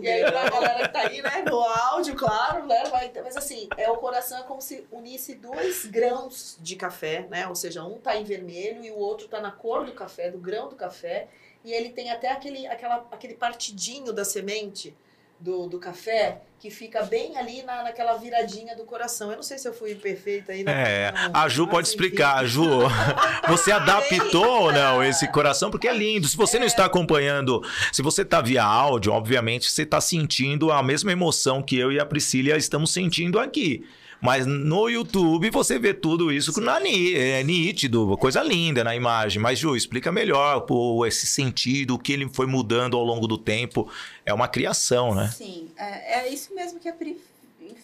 [0.06, 1.44] E aí, a galera que tá aí, né?
[1.50, 2.84] No áudio, claro, né?
[3.24, 7.48] Mas assim, é o coração é como se unisse dois grãos de café, né?
[7.48, 10.38] Ou seja, um tá em vermelho e o outro tá na cor do café, do
[10.38, 11.28] grão do café.
[11.63, 14.96] E ele tem até aquele, aquela, aquele partidinho da semente
[15.39, 19.30] do, do café que fica bem ali na, naquela viradinha do coração.
[19.30, 20.63] Eu não sei se eu fui perfeita aí.
[20.65, 22.43] É, a Ju pode explicar.
[22.45, 22.65] Ju,
[23.48, 25.69] você adaptou ou não esse coração?
[25.69, 26.28] Porque é lindo.
[26.28, 26.60] Se você é.
[26.60, 31.62] não está acompanhando, se você está via áudio, obviamente você está sentindo a mesma emoção
[31.62, 33.86] que eu e a Priscila estamos sentindo aqui.
[34.21, 39.41] Mas no YouTube você vê tudo isso na, é nítido, coisa linda na imagem.
[39.41, 43.38] Mas, Ju, explica melhor pô, esse sentido, o que ele foi mudando ao longo do
[43.38, 43.89] tempo.
[44.25, 45.32] É uma criação, né?
[45.36, 47.17] Sim, é, é isso mesmo que a Pri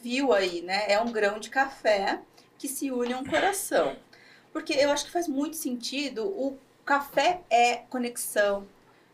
[0.02, 0.86] viu aí, né?
[0.88, 2.20] É um grão de café
[2.58, 3.96] que se une a um coração.
[4.52, 6.26] Porque eu acho que faz muito sentido.
[6.26, 8.68] O café é conexão,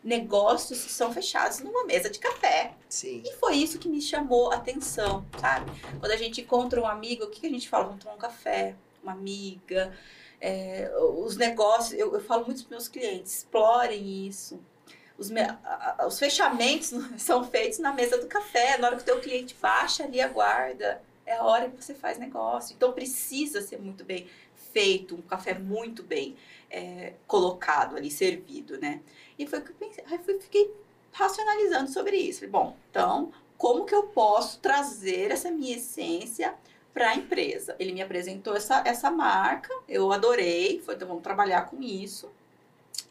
[0.07, 2.71] negócios são fechados numa mesa de café.
[2.87, 3.21] Sim.
[3.25, 5.69] E foi isso que me chamou a atenção, sabe?
[5.99, 7.83] Quando a gente encontra um amigo, o que, a gente fala?
[7.87, 9.93] Vamos tomar um café, uma amiga.
[10.39, 14.61] É, os negócios, eu, eu falo muito para meus clientes, explorem isso.
[15.17, 15.41] Os, me,
[16.07, 20.05] os fechamentos são feitos na mesa do café, na hora que o teu cliente baixa
[20.05, 21.01] ali, aguarda.
[21.25, 22.73] É a hora que você faz negócio.
[22.73, 24.25] Então precisa ser muito bem
[24.71, 26.37] feito, um café muito bem
[26.69, 29.01] é, colocado ali, servido, né?
[29.37, 30.73] E foi que eu pensei, aí fiquei
[31.11, 32.39] racionalizando sobre isso.
[32.39, 36.53] Falei, bom, então, como que eu posso trazer essa minha essência
[36.93, 37.75] para a empresa?
[37.79, 42.29] Ele me apresentou essa, essa marca, eu adorei, foi, então vamos trabalhar com isso.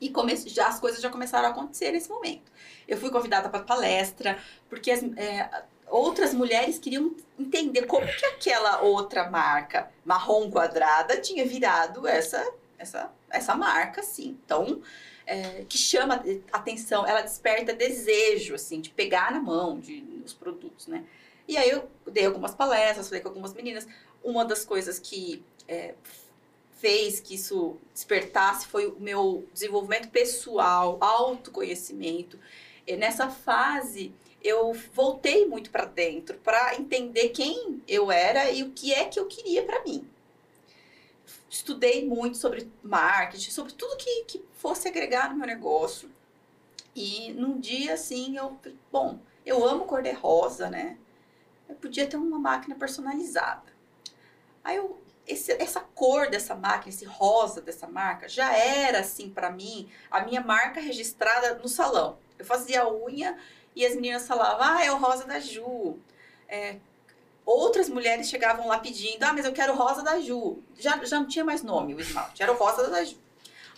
[0.01, 2.51] E comece, já as coisas já começaram a acontecer nesse momento.
[2.87, 8.83] Eu fui convidada para palestra, porque as, é, outras mulheres queriam entender como que aquela
[8.83, 12.45] outra marca marrom quadrada tinha virado essa
[12.79, 14.39] essa essa marca, assim.
[14.45, 14.83] Então,
[15.27, 20.87] é, que chama atenção, ela desperta desejo, assim, de pegar na mão de, os produtos,
[20.87, 21.05] né?
[21.49, 23.87] E aí eu dei algumas palestras, falei com algumas meninas.
[24.23, 25.95] Uma das coisas que é,
[26.79, 32.39] fez que isso despertasse foi o meu desenvolvimento pessoal, autoconhecimento.
[32.87, 34.13] E nessa fase,
[34.43, 39.19] eu voltei muito para dentro para entender quem eu era e o que é que
[39.19, 40.09] eu queria para mim
[41.49, 46.11] estudei muito sobre marketing, sobre tudo que, que fosse agregar no meu negócio.
[46.95, 48.59] E num dia assim, eu,
[48.91, 50.99] bom, eu amo cor de rosa, né?
[51.69, 53.75] Eu podia ter uma máquina personalizada.
[54.65, 59.51] Aí eu, esse, essa cor dessa máquina, esse rosa dessa marca, já era assim para
[59.51, 62.19] mim a minha marca registrada no salão.
[62.39, 63.37] Eu fazia unha
[63.75, 65.99] e as meninas falavam, ah, é o rosa da Ju.
[66.49, 66.79] É,
[67.47, 70.63] outras mulheres chegavam lá pedindo, ah, mas eu quero rosa da Ju.
[70.77, 73.17] Já, já não tinha mais nome o esmalte, era o rosa da Ju.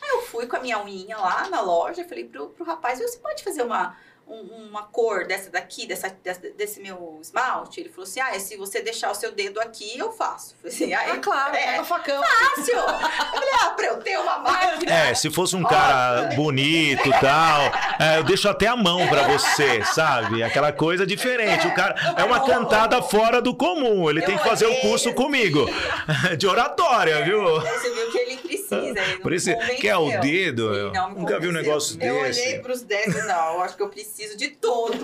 [0.01, 3.19] Aí eu fui com a minha unha lá na loja, falei pro, pro rapaz, você
[3.19, 3.97] pode fazer uma,
[4.29, 7.81] um, uma cor dessa daqui, dessa, desse, desse meu esmalte?
[7.81, 10.55] Ele falou assim: ah, se você deixar o seu dedo aqui, eu faço.
[10.55, 12.23] Eu falei assim, ah, ah claro, é, pega o facão.
[12.23, 12.75] Fácil!
[12.75, 14.93] eu falei, ah, pra eu ter uma máquina.
[14.93, 19.27] É, se fosse um cara bonito e tal, é, eu deixo até a mão pra
[19.29, 20.43] você, sabe?
[20.43, 21.67] Aquela coisa diferente.
[21.67, 24.09] O cara é uma cantada fora do comum.
[24.11, 25.67] Ele eu tem que fazer o curso comigo.
[26.37, 27.61] De oratória, é, viu?
[27.61, 29.01] Você viu que ele precisa.
[29.01, 30.75] Ele Por isso, quer o dedo?
[30.75, 32.41] Sim, não, Nunca vi um negócio eu desse.
[32.41, 34.99] Eu olhei pros dedos, não, eu acho que eu preciso preciso de todos.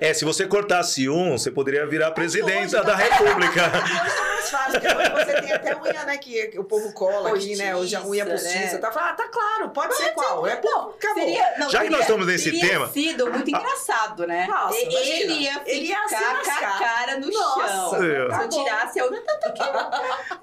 [0.00, 3.64] É, se você cortasse um, você poderia virar presidenta da República.
[3.84, 6.16] Hoje tá mais fácil, porque hoje você tem até unha, né?
[6.18, 7.74] Que o povo cola aqui, né?
[7.76, 8.74] Hoje a unha Postiça, postiça.
[8.74, 8.80] né?
[8.80, 10.46] Tá, ah, tá claro, pode ser qual.
[10.46, 11.14] É Não, acabou.
[11.14, 14.46] seria, não, Já que nós teria- estamos nesse teria tema- sido muito engraçado, né?
[14.46, 16.14] Nossa, ele ia ficar Ele ia com
[16.50, 17.90] a cara no Nossa, chão.
[18.28, 18.64] tá Se eu bom.
[18.64, 19.22] tirasse a outra,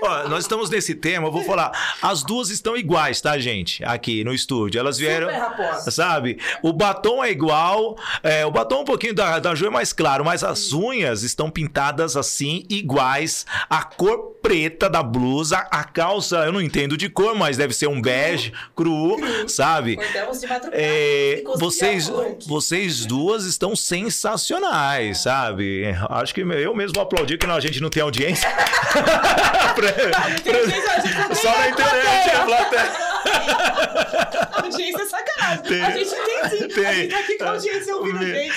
[0.01, 1.71] Ó, nós estamos nesse tema, eu vou falar.
[2.01, 3.83] As duas estão iguais, tá, gente?
[3.85, 4.79] Aqui no estúdio.
[4.79, 5.27] Elas vieram.
[5.27, 5.91] Super raposa.
[5.91, 6.39] Sabe?
[6.61, 7.70] O batom é igual.
[8.23, 11.49] É, o batom um pouquinho da, da Ju é mais claro, mas as unhas estão
[11.49, 13.45] pintadas assim, iguais.
[13.69, 17.87] A cor preta da blusa, a calça, eu não entendo de cor, mas deve ser
[17.87, 19.15] um bege cru,
[19.47, 19.97] sabe?
[19.97, 20.69] de madrugada.
[20.73, 22.11] É, vocês,
[22.47, 25.83] vocês duas estão sensacionais, sabe?
[26.09, 28.49] Acho que eu mesmo aplaudi que não, a gente não tem audiência.
[29.75, 32.91] Pra- pra- Só na internet, a plateia.
[34.21, 35.63] A audiência é sacanagem.
[35.63, 35.81] Tem.
[35.81, 36.67] A gente tem sim.
[36.67, 36.85] Tem.
[36.85, 38.53] A gente tá aqui com a audiência ouvindo a gente.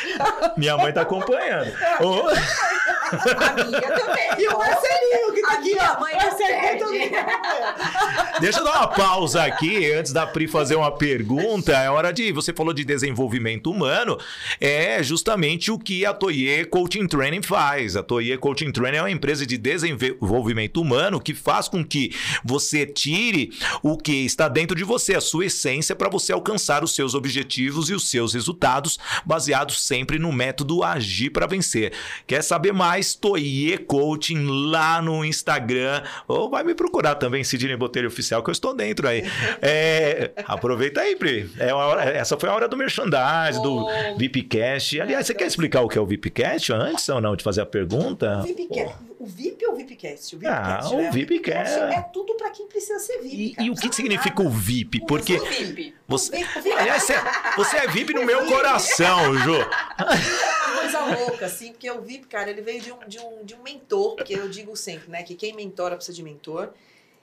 [0.56, 1.72] Minha mãe tá acompanhando.
[1.80, 4.30] A minha também.
[4.38, 6.00] E o Marcelinho, que tá A aqui, ó.
[6.00, 8.34] mãe Marcelinho também tá.
[8.40, 11.72] Deixa eu dar uma pausa aqui antes da Pri fazer uma pergunta.
[11.72, 12.32] É hora de.
[12.32, 14.18] Você falou de desenvolvimento humano.
[14.60, 17.96] É justamente o que a Toye Coaching Training faz.
[17.96, 22.12] A Toye Coaching Training é uma empresa de desenvolvimento humano que faz com que
[22.44, 26.94] você tire o que está dentro de você, a sua essência, para você alcançar os
[26.94, 31.92] seus objetivos e os seus resultados, baseados sempre no método Agir para Vencer.
[32.26, 33.14] Quer saber mais?
[33.14, 36.02] Toye Coaching lá no Instagram.
[36.26, 39.22] Ou vai me procurar também, Sidney Botelho Oficial, que eu estou dentro aí.
[39.62, 41.50] É, aproveita aí, Pri.
[41.58, 44.16] É hora- essa foi a hora do merchandise, do Oh.
[44.18, 45.00] VIPcast.
[45.00, 47.66] Aliás, você quer explicar o que é o VIPcast antes ou não, de fazer a
[47.66, 48.40] pergunta?
[48.42, 50.36] VIPcast, o VIP ou o VIPcast?
[50.36, 51.10] O Ah, VIPcast, o né?
[51.10, 51.78] VIPcast.
[51.78, 53.56] É tudo pra quem precisa ser VIP.
[53.58, 55.04] E, e o que significa o VIP?
[55.06, 55.94] Porque O VIP.
[56.06, 56.30] você.
[56.36, 56.78] O VIP, o.
[56.78, 57.14] Aliás, você,
[57.56, 59.54] você é VIP no meu coração, Ju.
[59.56, 63.54] uma coisa louca, assim, porque o VIP, cara, ele veio de um, de um, de
[63.54, 66.70] um mentor, porque eu digo sempre, né, que quem mentora precisa de mentor.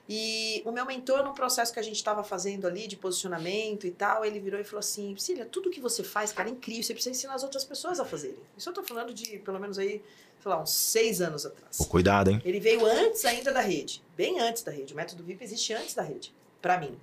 [0.08, 3.90] E o meu mentor, no processo que a gente estava fazendo ali, de posicionamento e
[3.90, 6.92] tal, ele virou e falou assim: Cília, tudo que você faz, cara, é incrível, você
[6.92, 8.38] precisa ensinar as outras pessoas a fazerem.
[8.56, 10.02] Isso eu tô falando de, pelo menos aí,
[10.42, 11.78] sei lá, uns seis anos atrás.
[11.88, 12.42] Cuidado, hein?
[12.44, 14.92] Ele veio antes ainda da rede, bem antes da rede.
[14.92, 16.98] O método VIP existe antes da rede, pra mim.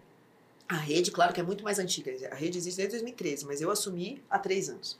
[0.68, 2.12] A rede, claro que é muito mais antiga.
[2.32, 5.00] A rede existe desde 2013, mas eu assumi há três anos.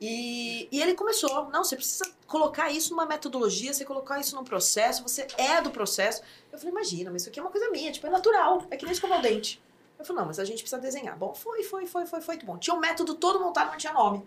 [0.00, 4.44] E, e ele começou, não, você precisa colocar isso numa metodologia, você colocar isso num
[4.44, 6.22] processo, você é do processo.
[6.52, 8.84] Eu falei, imagina, mas isso aqui é uma coisa minha, tipo, é natural, é que
[8.84, 9.62] nem escovar o dente.
[9.98, 11.16] Eu falei, não, mas a gente precisa desenhar.
[11.16, 12.58] Bom, foi, foi, foi, foi, foi, que bom.
[12.58, 14.22] Tinha um método todo montado, mas não tinha nome.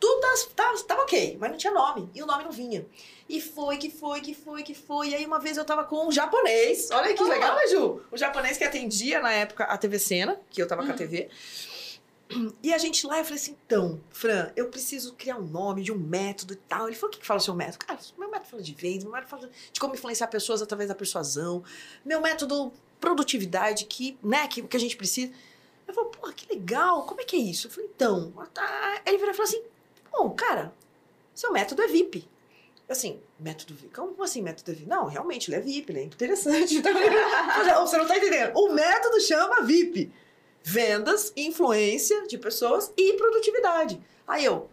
[0.00, 0.20] Tudo
[0.56, 2.10] tava, tava ok, mas não tinha nome.
[2.14, 2.84] E o nome não vinha.
[3.28, 5.10] E foi, que foi, que foi, que foi.
[5.10, 6.90] E aí uma vez eu tava com um japonês.
[6.90, 7.26] Olha que Ah.
[7.28, 8.02] legal, né, Ju?
[8.10, 10.96] O japonês que atendia na época a TV Cena, que eu tava com a Hum.
[10.96, 11.28] TV.
[12.62, 15.92] E a gente lá, eu falei assim, então, Fran, eu preciso criar um nome de
[15.92, 16.86] um método e tal.
[16.86, 17.84] Ele falou, o que, que fala o seu método?
[17.84, 20.94] Cara, meu método fala de vendas, meu método fala de como influenciar pessoas através da
[20.94, 21.62] persuasão.
[22.04, 25.32] Meu método, produtividade, que, né, que, que a gente precisa.
[25.86, 27.66] Eu falei, porra, que legal, como é que é isso?
[27.66, 29.02] Eu falei, então, tá.
[29.04, 29.62] Ele virou e falou assim,
[30.10, 30.72] pô, cara,
[31.34, 32.28] seu método é VIP.
[32.88, 33.94] Assim, método VIP?
[33.94, 34.88] Como assim método é VIP?
[34.88, 36.80] Não, realmente, ele é VIP, ele é interessante.
[36.82, 37.80] Vendo?
[37.80, 38.52] Você não tá entendendo.
[38.54, 40.12] O método chama VIP.
[40.62, 44.00] Vendas, influência de pessoas e produtividade.
[44.26, 44.70] Aí eu,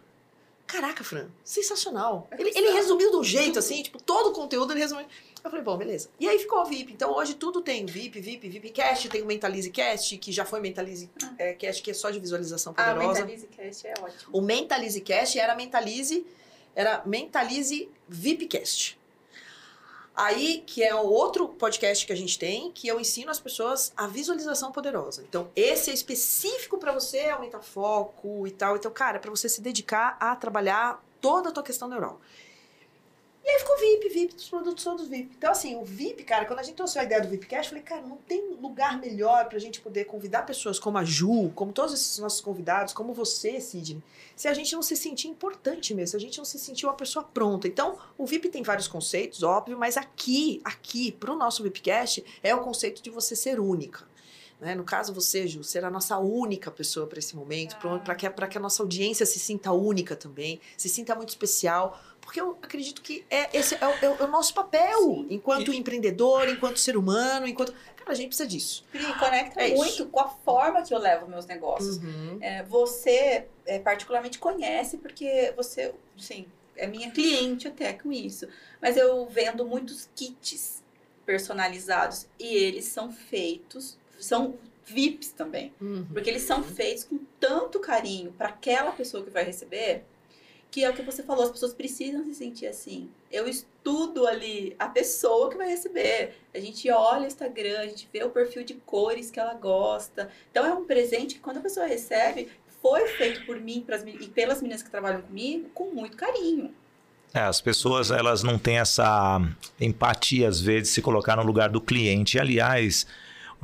[0.66, 2.28] caraca, Fran, sensacional.
[2.38, 5.06] Ele, ele resumiu de um jeito assim, tipo, todo o conteúdo ele resumiu.
[5.42, 6.10] Eu falei, bom, beleza.
[6.20, 6.92] E aí ficou o VIP.
[6.92, 11.10] Então hoje tudo tem VIP, VIP, VIPcast, tem o Mentalize Cast, que já foi Mentalize
[11.38, 13.20] é, Cast, que é só de visualização Ah, o poderosa.
[13.24, 14.30] Mentalize Cast é ótimo.
[14.32, 16.26] O Mentalize Cast era Mentalize,
[16.74, 18.99] era Mentalize VIPcast.
[20.20, 23.90] Aí, que é o outro podcast que a gente tem, que eu ensino as pessoas
[23.96, 25.24] a visualização poderosa.
[25.26, 28.76] Então, esse é específico para você aumentar foco e tal.
[28.76, 32.20] Então, cara, é para você se dedicar a trabalhar toda a tua questão neural.
[33.42, 35.34] E aí ficou VIP, VIP, dos produtos todos VIP.
[35.36, 37.82] Então, assim, o VIP, cara, quando a gente trouxe a ideia do VIPcast, eu falei,
[37.82, 41.94] cara, não tem lugar melhor pra gente poder convidar pessoas como a Ju, como todos
[41.94, 44.02] esses nossos convidados, como você, Sidney,
[44.36, 46.94] se a gente não se sentir importante mesmo, se a gente não se sentir uma
[46.94, 47.66] pessoa pronta.
[47.66, 52.60] Então, o VIP tem vários conceitos, óbvio, mas aqui, aqui, pro nosso VIPcast, é o
[52.60, 54.09] conceito de você ser única.
[54.60, 54.74] Né?
[54.74, 58.46] No caso, você, Ju, ser a nossa única pessoa para esse momento, para que, pra
[58.46, 63.00] que a nossa audiência se sinta única também, se sinta muito especial, porque eu acredito
[63.00, 65.26] que é, esse é o, é o- é nosso papel, Sim.
[65.30, 67.72] enquanto empreendedor, enquanto ser humano, enquanto.
[67.96, 68.84] Cara, a gente precisa disso.
[68.92, 69.76] Pri, conecta É isso.
[69.76, 71.96] muito com a forma que eu levo meus negócios.
[71.96, 72.38] Uhum.
[72.42, 76.44] É, você é, particularmente conhece, porque você, sim,
[76.76, 78.46] é minha cliente até com isso.
[78.80, 80.82] Mas eu vendo muitos kits
[81.24, 84.54] personalizados e eles são feitos, são
[84.84, 85.72] VIPs também.
[85.80, 86.06] Uhum.
[86.12, 90.04] Porque eles são feitos com tanto carinho para aquela pessoa que vai receber,
[90.70, 93.10] que é o que você falou, as pessoas precisam se sentir assim.
[93.30, 96.36] Eu estudo ali a pessoa que vai receber.
[96.54, 100.30] A gente olha o Instagram, a gente vê o perfil de cores que ela gosta.
[100.50, 102.48] Então é um presente que quando a pessoa recebe,
[102.80, 106.72] foi feito por mim pras, e pelas meninas que trabalham comigo com muito carinho.
[107.32, 109.40] É, as pessoas elas não têm essa
[109.80, 112.38] empatia às vezes de se colocar no lugar do cliente.
[112.38, 113.06] Aliás,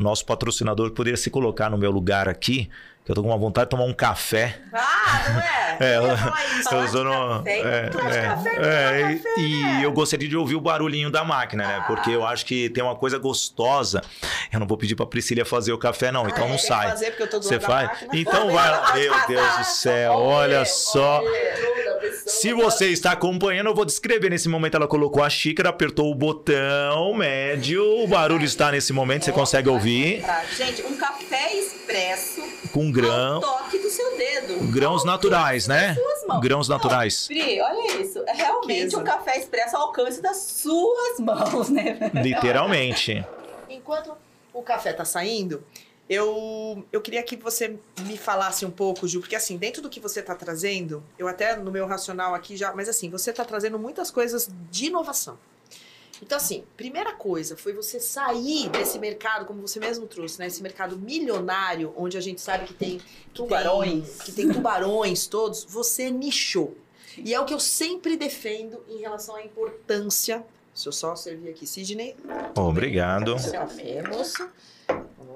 [0.04, 2.68] nosso patrocinador poderia se colocar no meu lugar aqui,
[3.04, 4.58] que eu tô com uma vontade de tomar um café.
[4.72, 5.66] Ah, não é?
[5.78, 6.04] É, eu
[6.58, 6.74] isso.
[6.74, 8.10] Eu no- café, é, é, café, é, toma
[9.12, 9.80] e- café, e né?
[9.84, 11.84] eu gostaria de ouvir o barulhinho da máquina, né?
[11.86, 14.00] Porque eu acho que tem uma coisa gostosa.
[14.50, 16.58] Eu não vou pedir pra Priscila fazer o café, não, então Ah, não é?
[16.58, 16.86] sai.
[16.86, 17.88] Quer fazer porque eu tô do Você faz?
[17.88, 18.10] máquina?
[18.14, 18.94] Então vai lá.
[18.94, 21.22] Meu Deus do céu, olha só.
[22.26, 24.30] Se você está acompanhando, eu vou descrever.
[24.30, 28.02] Nesse momento ela colocou a xícara, apertou o botão médio.
[28.02, 30.24] O barulho está nesse momento, você consegue ouvir.
[30.56, 34.72] Gente, um café expresso Com ao grão, toque do seu dedo.
[34.72, 35.96] grãos naturais, né?
[36.40, 37.28] Grãos naturais.
[37.28, 38.20] Pri, olha isso.
[38.26, 42.10] É realmente um café expresso ao alcance das suas mãos, né?
[42.12, 43.24] Literalmente.
[43.70, 44.12] Enquanto
[44.52, 45.62] o café tá saindo,
[46.08, 49.98] eu, eu queria que você me falasse um pouco, Ju, porque assim, dentro do que
[50.00, 53.78] você tá trazendo, eu até no meu racional aqui já, mas assim, você tá trazendo
[53.78, 55.38] muitas coisas de inovação.
[56.22, 60.46] Então, assim, primeira coisa foi você sair desse mercado, como você mesmo trouxe, né?
[60.46, 64.08] Esse mercado milionário, onde a gente sabe que tem que Tubarões.
[64.08, 66.74] tem- que tem tubarões todos, você nichou.
[67.18, 70.42] E é o que eu sempre defendo em relação à importância.
[70.74, 72.16] Se eu só servir aqui, Sidney,
[72.54, 73.38] Obrigado.
[73.38, 74.34] Servimos.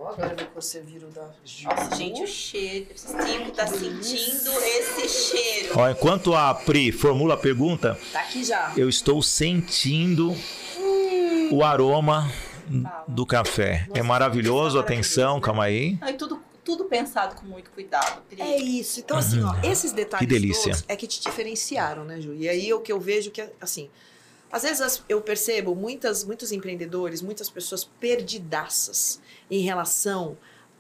[0.09, 1.69] Agora vou que você vira o da Ju.
[1.69, 2.85] Nossa, gente, o cheiro.
[2.85, 5.73] Eu preciso estar sentindo esse cheiro.
[5.79, 8.73] Ó, enquanto a Pri formula a pergunta, Tá aqui já.
[8.77, 10.35] eu estou sentindo
[11.53, 12.31] o aroma
[13.07, 13.85] do café.
[13.87, 15.41] É Nossa, maravilhoso, tá atenção, né?
[15.43, 15.99] calma aí.
[16.01, 18.41] Ai, tudo, tudo pensado com muito cuidado, Pri.
[18.41, 19.01] É isso.
[19.01, 20.73] Então, assim, ó, esses detalhes Que delícia.
[20.73, 22.33] todos é que te diferenciaram, né, Ju?
[22.35, 23.91] E aí o que eu vejo que, assim,
[24.51, 30.37] às vezes eu percebo muitas, muitos empreendedores, muitas pessoas perdidaças em relação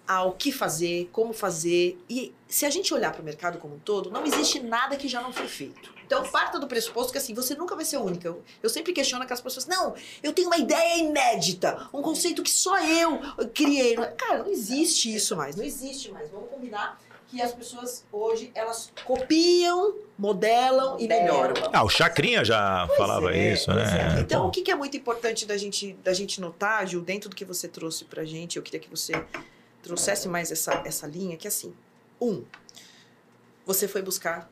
[0.06, 1.96] ao que fazer, como fazer.
[2.08, 5.06] E se a gente olhar para o mercado como um todo, não existe nada que
[5.06, 5.94] já não foi feito.
[6.04, 8.26] Então, parta do pressuposto que assim, você nunca vai ser única.
[8.26, 12.50] Eu, eu sempre questiono aquelas pessoas, não, eu tenho uma ideia inédita, um conceito que
[12.50, 13.20] só eu
[13.54, 13.94] criei.
[13.94, 16.28] Cara, não existe isso mais, não existe mais.
[16.28, 21.54] Vamos combinar que as pessoas hoje, elas copiam, modelam e melhoram.
[21.72, 24.16] Ah, o Chacrinha já falava é, isso, pois né?
[24.16, 24.20] é.
[24.20, 27.36] Então, o que que é muito importante da gente, da gente notar, Gil, dentro do
[27.36, 29.12] que você trouxe pra gente, eu queria que você
[29.82, 31.72] trouxesse mais essa, essa linha, que é assim,
[32.20, 32.44] um,
[33.64, 34.50] você foi buscar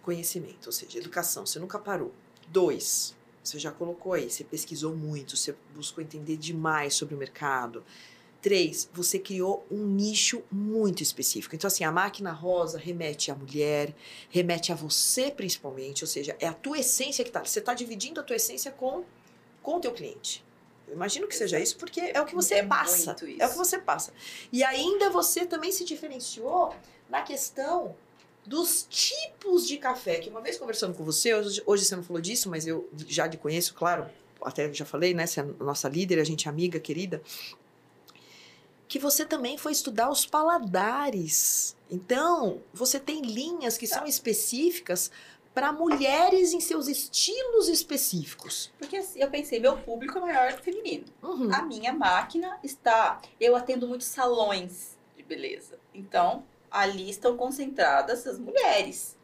[0.00, 2.12] conhecimento, ou seja, educação, você nunca parou.
[2.48, 7.82] Dois, você já colocou aí, você pesquisou muito, você buscou entender demais sobre o mercado.
[8.42, 11.54] Três, você criou um nicho muito específico.
[11.54, 13.94] Então, assim, a máquina rosa remete à mulher,
[14.30, 17.44] remete a você principalmente, ou seja, é a tua essência que tá.
[17.44, 19.04] Você está dividindo a tua essência com,
[19.62, 20.42] com o teu cliente.
[20.88, 23.10] Eu imagino que seja isso, porque é o que você É passa.
[23.12, 23.42] muito isso.
[23.42, 24.12] É o que você passa.
[24.50, 26.74] E ainda você também se diferenciou
[27.10, 27.94] na questão
[28.46, 30.16] dos tipos de café.
[30.18, 33.28] Que uma vez conversando com você, hoje, hoje você não falou disso, mas eu já
[33.28, 34.06] te conheço, claro.
[34.42, 35.26] Até já falei, né?
[35.26, 37.22] Você é a nossa líder, a gente é amiga, querida
[38.90, 41.76] que você também foi estudar os paladares.
[41.88, 45.12] Então, você tem linhas que são específicas
[45.54, 48.72] para mulheres em seus estilos específicos.
[48.80, 51.04] Porque assim, eu pensei, meu público é maior feminino.
[51.22, 51.54] Uhum.
[51.54, 53.22] A minha máquina está.
[53.40, 55.78] Eu atendo muitos salões de beleza.
[55.94, 59.16] Então, ali estão concentradas as mulheres.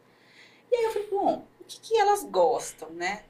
[0.71, 3.25] E aí eu falei, bom, o que, que elas gostam, né?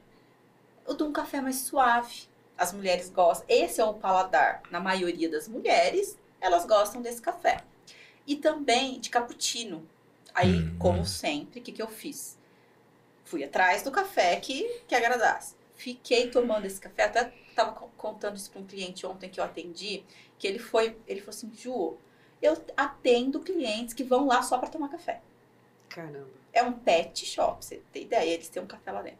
[0.86, 2.28] Eu dou um café mais suave.
[2.56, 3.44] As mulheres gostam.
[3.48, 4.62] Esse é o paladar.
[4.70, 7.64] Na maioria das mulheres, elas gostam desse café.
[8.26, 9.88] E também de cappuccino.
[10.34, 10.78] Aí, Hum.
[10.78, 12.38] como sempre, o que, que eu fiz?
[13.24, 15.54] Fui atrás do café que, que agradasse.
[15.74, 20.04] Fiquei tomando esse café, até estava contando isso para um cliente ontem que eu atendi,
[20.38, 21.96] que ele foi, ele falou assim, Ju,
[22.42, 25.22] eu atendo clientes que vão lá só para tomar café.
[25.88, 26.38] Caramba.
[26.52, 29.18] É um pet shop, você ter ideia, eles têm um café lá dentro.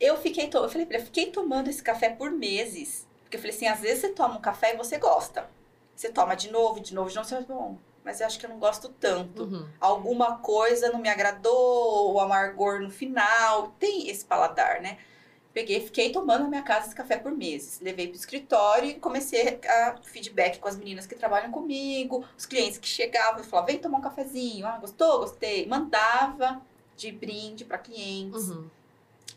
[0.00, 3.06] Eu fiquei, to- eu falei eu fiquei tomando esse café por meses.
[3.22, 5.48] Porque eu falei assim, às vezes você toma um café e você gosta.
[5.94, 8.46] Você toma de novo, de novo, de novo, você fala, bom, mas eu acho que
[8.46, 9.44] eu não gosto tanto.
[9.44, 9.68] Uhum.
[9.80, 14.98] Alguma coisa não me agradou, o amargor no final, tem esse paladar, né?
[15.54, 17.80] Peguei, fiquei tomando na minha casa esse café por meses.
[17.80, 22.76] Levei pro escritório e comecei a feedback com as meninas que trabalham comigo, os clientes
[22.76, 24.66] que chegavam e falavam, vem tomar um cafezinho.
[24.66, 25.20] Ah, gostou?
[25.20, 25.64] Gostei.
[25.66, 26.60] Mandava
[26.96, 28.48] de brinde para clientes.
[28.48, 28.68] Uhum.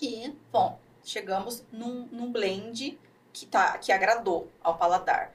[0.02, 3.00] E, bom, chegamos num, num blend
[3.32, 5.32] que, tá, que agradou ao paladar.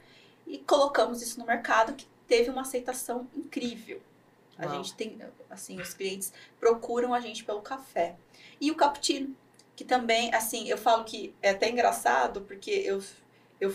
[0.46, 4.00] E colocamos isso no mercado, que teve uma aceitação incrível.
[4.58, 4.76] A Uau.
[4.76, 5.18] gente tem,
[5.50, 8.16] assim, os clientes procuram a gente pelo café.
[8.60, 9.34] E o cappuccino,
[9.74, 13.02] que também, assim, eu falo que é até engraçado, porque eu,
[13.60, 13.74] eu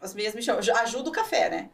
[0.00, 1.70] as minhas me chamam, ajuda o café, né?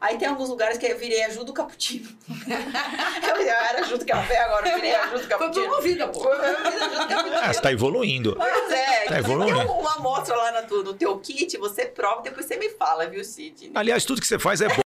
[0.00, 2.08] Aí tem alguns lugares que eu virei ajuda o cappuccino.
[2.26, 5.66] eu já era ajuda o café, agora eu virei ajuda o Foi cappuccino.
[5.66, 6.20] promovida, pô.
[6.20, 7.36] Foi promovida ajuda o cappuccino.
[7.42, 8.34] Ah, você tá evoluindo.
[8.36, 9.58] Pois é, Tá evoluindo.
[9.58, 13.06] tem uma amostra lá na tua- no teu kit, você prova, depois você me fala,
[13.06, 13.72] viu, Cid?
[13.74, 14.80] Aliás, tudo que você faz é bom.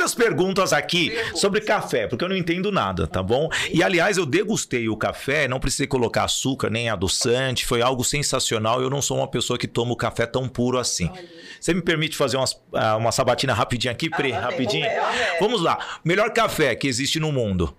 [0.00, 1.40] Muitas perguntas aqui Perguntas.
[1.40, 3.48] sobre café, porque eu não entendo nada, tá bom?
[3.72, 8.80] E aliás, eu degustei o café, não precisei colocar açúcar nem adoçante, foi algo sensacional.
[8.80, 11.10] Eu não sou uma pessoa que toma o café tão puro assim.
[11.60, 14.32] Você me permite fazer umas- ah, uma sabatina rapidinho aqui, Pri?
[14.32, 14.86] Ah, rapidinho?
[15.38, 15.78] vamos lá.
[16.02, 17.76] Melhor café que existe no mundo.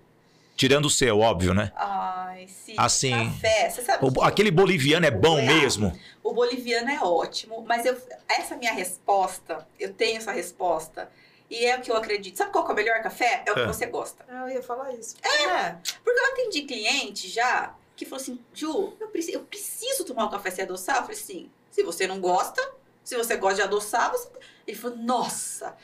[0.54, 1.72] Tirando o seu, óbvio, né?
[1.74, 5.98] Ai, Cid, Assim, café, você sabe O- que aquele boliviano é bom mesmo?
[6.22, 7.96] o boliviano é ótimo, mas eu,
[8.28, 11.08] essa minha resposta, eu tenho essa resposta,
[11.54, 12.36] e é o que eu acredito.
[12.36, 13.42] Sabe qual que é o melhor café?
[13.46, 13.66] É o que É.
[13.66, 14.24] você gosta.
[14.28, 15.16] Ah, eu ia falar isso.
[15.22, 15.76] É.
[16.02, 20.30] Porque eu atendi cliente já que falou assim, Ju, eu preciso, eu preciso tomar um
[20.30, 20.96] café sem adoçar.
[20.96, 22.60] Eu falei assim, se você não gosta,
[23.04, 24.28] se você gosta de adoçar, você...
[24.66, 25.76] Ele falou, nossa,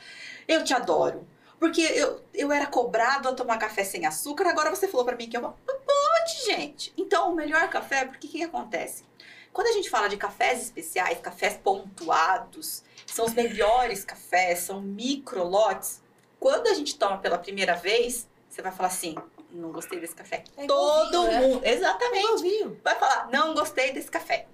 [0.47, 1.27] eu te adoro.
[1.59, 5.29] Porque eu, eu era cobrado a tomar café sem açúcar, agora você falou pra mim
[5.29, 5.51] que é uma...
[5.65, 6.93] Pode, gente.
[6.97, 9.03] Então, o melhor café, porque o que acontece?
[9.51, 12.83] Quando a gente fala de cafés especiais, cafés pontuados,
[13.19, 16.01] são os melhores cafés, são micro lotes.
[16.39, 19.13] Quando a gente toma pela primeira vez, você vai falar assim,
[19.51, 20.45] não gostei desse café.
[20.55, 21.39] É Todo vinho, né?
[21.41, 22.81] mundo, exatamente, Igualzinho.
[22.81, 24.47] vai falar, não gostei desse café.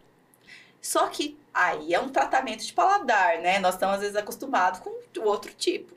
[0.81, 3.59] Só que aí é um tratamento de paladar, né?
[3.59, 5.93] Nós estamos às vezes acostumados com o outro tipo.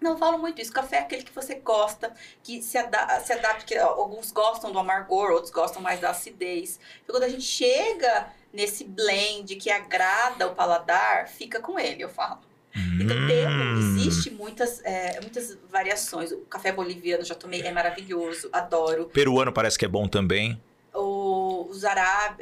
[0.00, 0.72] Não falo muito isso.
[0.72, 3.64] Café é aquele que você gosta, que se, ada se adapta.
[3.64, 6.80] Que alguns gostam do amargor, outros gostam mais da acidez.
[7.02, 12.08] Então, quando a gente chega nesse blend que agrada o paladar, fica com ele, eu
[12.08, 12.40] falo.
[12.74, 13.78] Então, tem, Hum.
[13.78, 16.32] existe muitas, é, muitas variações.
[16.32, 19.06] O café boliviano já tomei, é maravilhoso, adoro.
[19.12, 20.58] Peruano parece que é bom também.
[20.94, 22.38] O- os árabes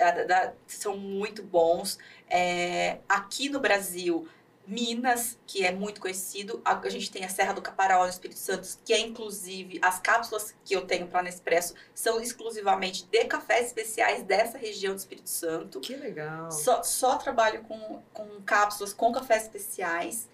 [0.67, 1.99] são muito bons.
[2.29, 4.29] É, aqui no Brasil,
[4.71, 6.63] Minas, que é muito conhecido.
[6.65, 10.55] A, gente tem a Serra do Caparaó no Espírito Santo, que é inclusive as cápsulas
[10.65, 15.81] que eu tenho para Nespresso são exclusivamente de cafés especiais dessa região do Espírito Santo.
[15.81, 16.53] Que legal.
[16.53, 20.29] Só, só trabalho com, com cápsulas com cafés especiais.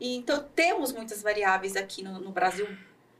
[0.00, 2.66] E, então temos muitas variáveis aqui no, no Brasil,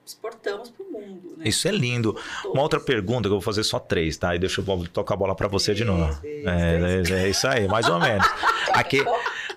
[0.05, 1.37] exportamos para o mundo.
[1.37, 1.47] Né?
[1.47, 2.19] Isso é lindo.
[2.47, 4.35] Uma outra pergunta que eu vou fazer só três, tá?
[4.35, 6.19] E deixa eu tocar a bola pra você de novo.
[6.21, 7.11] Três, É, três.
[7.11, 8.27] é, é isso aí, mais ou menos.
[8.73, 9.05] Aqui,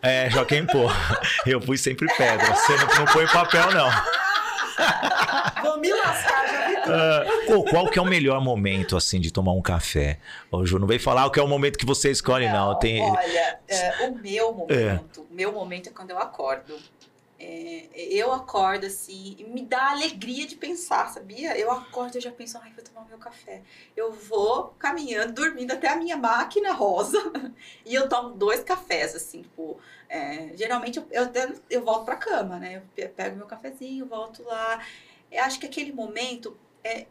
[0.01, 0.89] é, Joaquim Pô.
[1.45, 2.55] Eu fui sempre pedra.
[2.55, 3.89] Você não, não põe papel, não.
[5.63, 6.93] Vou me lascar, já vi tudo.
[6.93, 7.25] Ah,
[7.71, 10.19] qual, que é o melhor momento, assim, de tomar um café?
[10.51, 12.77] Ô, Ju, não vem falar o que é o momento que você escolhe, não.
[12.77, 13.01] Tem...
[13.01, 16.75] Olha, é, o meu momento, o meu momento é quando eu acordo.
[17.39, 21.55] É, eu acordo assim, e me dá alegria de pensar, sabia?
[21.57, 23.61] Eu acordo e já penso, ai, vou tomar meu café.
[23.95, 27.19] Eu vou caminhando, dormindo até a minha máquina rosa
[27.85, 29.79] e eu tomo dois cafés, assim, tipo.
[30.09, 32.77] é, geralmente eu, eu, até- eu volto pra cama, né?
[32.77, 34.83] Eu pe- pego meu cafezinho, volto lá.
[35.31, 37.05] Eu acho que aquele momento é.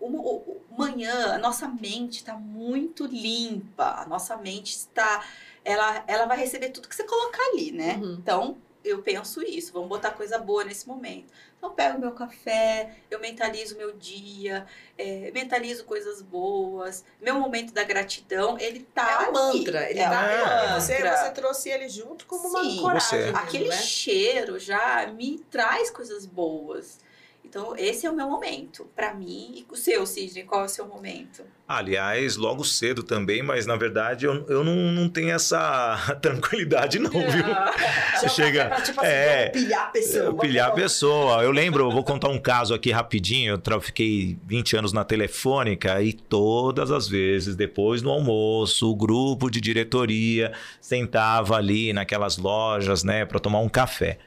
[0.00, 5.24] O- o- manhã, a nossa mente está muito limpa, a nossa mente está.
[5.64, 7.96] Ela, ela vai receber tudo que você colocar ali, né?
[7.96, 8.14] Uhum.
[8.14, 8.56] Então,
[8.88, 11.32] eu penso isso, vamos botar coisa boa nesse momento.
[11.56, 14.66] Então, eu pego meu café, eu mentalizo meu dia,
[14.96, 17.04] é, mentalizo coisas boas.
[17.20, 19.24] Meu momento da gratidão, ele tá.
[19.24, 19.90] É um mantra.
[19.90, 21.16] Ele é tá, um você, mantra.
[21.16, 22.80] você trouxe ele junto como uma Sim.
[22.80, 23.22] coragem.
[23.22, 23.76] Você- Aquele né?
[23.76, 27.00] cheiro já me traz coisas boas.
[27.48, 28.86] Então, esse é o meu momento.
[28.94, 31.42] Pra mim, e o seu, Sidney, qual é o seu momento?
[31.66, 37.10] Aliás, logo cedo também, mas na verdade eu, eu não, não tenho essa tranquilidade, não,
[37.10, 37.20] viu?
[37.46, 37.74] Já
[38.20, 40.34] Você o chega- pra, tipo assim, é, pilhar a pessoa.
[40.38, 41.42] Pilhar a pessoa.
[41.42, 43.60] Eu lembro, vou contar um caso aqui rapidinho.
[43.70, 49.50] Eu fiquei 20 anos na telefônica e todas as vezes, depois do almoço, o grupo
[49.50, 54.18] de diretoria sentava ali naquelas lojas, né, para tomar um café.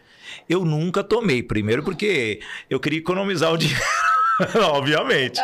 [0.50, 3.82] Eu nunca tomei, primeiro porque eu queria economizar o dinheiro,
[4.72, 5.40] obviamente.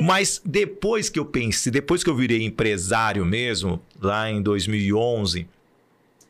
[0.00, 5.48] Mas depois que eu pensei, depois que eu virei empresário mesmo, lá em 2011,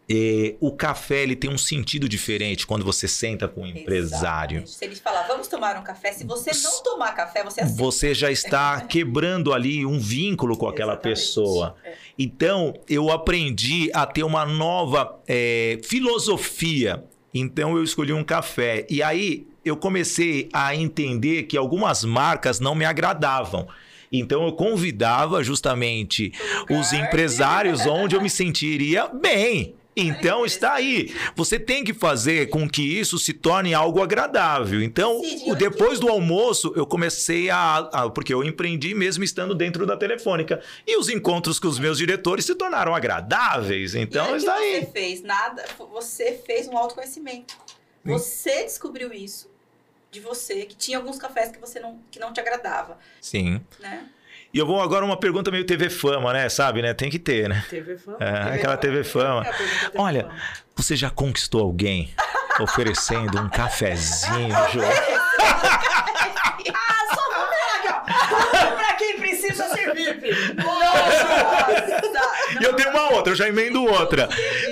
[0.09, 4.59] eh, o café ele tem um sentido diferente quando você senta com um empresário.
[4.59, 4.71] Exatamente.
[4.71, 7.83] Se ele falar, vamos tomar um café, se você não tomar café, você aceita.
[7.83, 11.19] Você já está quebrando ali um vínculo com aquela Exatamente.
[11.19, 11.77] pessoa.
[11.85, 11.95] É.
[12.17, 17.05] Então, eu aprendi a ter uma nova eh, filosofia.
[17.39, 18.87] Então, eu escolhi um café.
[18.89, 23.69] E aí, eu comecei a entender que algumas marcas não me agradavam.
[24.11, 26.33] Então, eu convidava justamente
[26.71, 29.75] os empresários onde eu me sentiria bem.
[29.97, 31.15] Então está aí.
[31.35, 34.83] Você tem que fazer com que isso se torne algo agradável.
[34.83, 35.23] Então,
[35.59, 40.63] depois do almoço, eu comecei a, a- Porque eu empreendi mesmo estando dentro da telefônica.
[40.87, 43.95] E os encontros com os meus diretores se tornaram agradáveis.
[43.95, 44.87] Então, está você aí.
[44.93, 47.57] fez nada, você fez um autoconhecimento.
[48.05, 49.51] Você descobriu isso
[50.11, 53.61] de você, que tinha alguns cafés que você não, que não te agradava, Sim.
[53.81, 54.09] né?
[54.57, 56.49] E eu vou agora uma pergunta meio TV Fama, né?
[56.49, 56.95] Sabe, né?
[56.95, 57.63] Tem que ter, né?
[57.69, 58.17] TV Fama.
[58.19, 59.45] É, aquela TV Fama.
[59.45, 60.35] É a pergunta TV Olha, Fama.
[60.77, 62.11] Você já conquistou alguém
[62.59, 64.81] oferecendo um cafezinho, Ju?
[66.75, 67.21] Ah, só
[68.73, 68.77] ó.
[68.77, 70.31] pra quem precisa ser VIP.
[72.61, 74.27] E eu tenho uma outra, eu já emendo outra.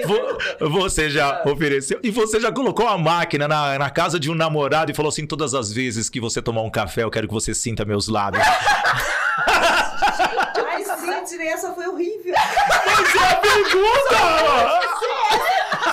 [0.07, 2.01] Vo- Você já ofereceu.
[2.03, 5.27] E você já colocou a máquina na, na casa de um namorado e falou assim:
[5.27, 8.43] todas as vezes que você tomar um café, eu quero que você sinta meus lábios.
[10.67, 10.85] Ai,
[11.27, 12.35] Sidney, essa foi horrível.
[12.35, 14.81] Essa é a pergunta!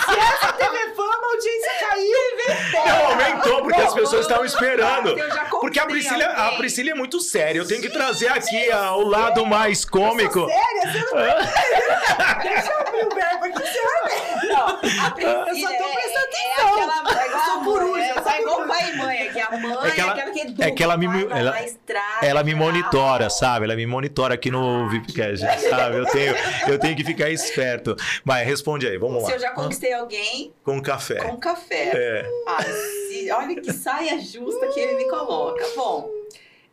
[0.05, 2.30] Se essa TV Fama, a audiência caiu.
[2.89, 5.15] Aumentou, porque as pessoas estavam esperando.
[5.59, 6.57] Porque a Priscila, a alguém.
[6.59, 7.59] Priscila é muito séria.
[7.59, 10.47] Eu tenho que trazer aqui ah, o lado mais cômico.
[10.47, 10.81] Sério?
[10.81, 14.47] Você não Deixa eu abrir o verbo aqui, você vai ver.
[14.51, 16.67] Não, a Priscila Eu só tô é- prestando é, atenção.
[16.67, 19.29] aquela, é igual Eu sou a coruja, é, sou é igual pai e mãe, é
[19.29, 21.55] que a mãe É que ela- aquela que educa, é que ela me- ela-
[22.21, 23.65] Ela me monitora, sabe?
[23.65, 25.97] Ela me monitora aqui no VIPcast, sabe?
[25.97, 26.35] Eu tenho,
[26.67, 27.95] eu tenho que ficar esperto.
[28.25, 29.35] Vai, responde aí, vamos Se lá.
[29.35, 31.15] eu já conquistei alguém Com café.
[31.15, 31.91] com café.
[31.93, 32.29] É.
[32.47, 32.65] Ai,
[33.33, 35.63] olha que saia justa que ele me coloca.
[35.75, 36.09] Bom,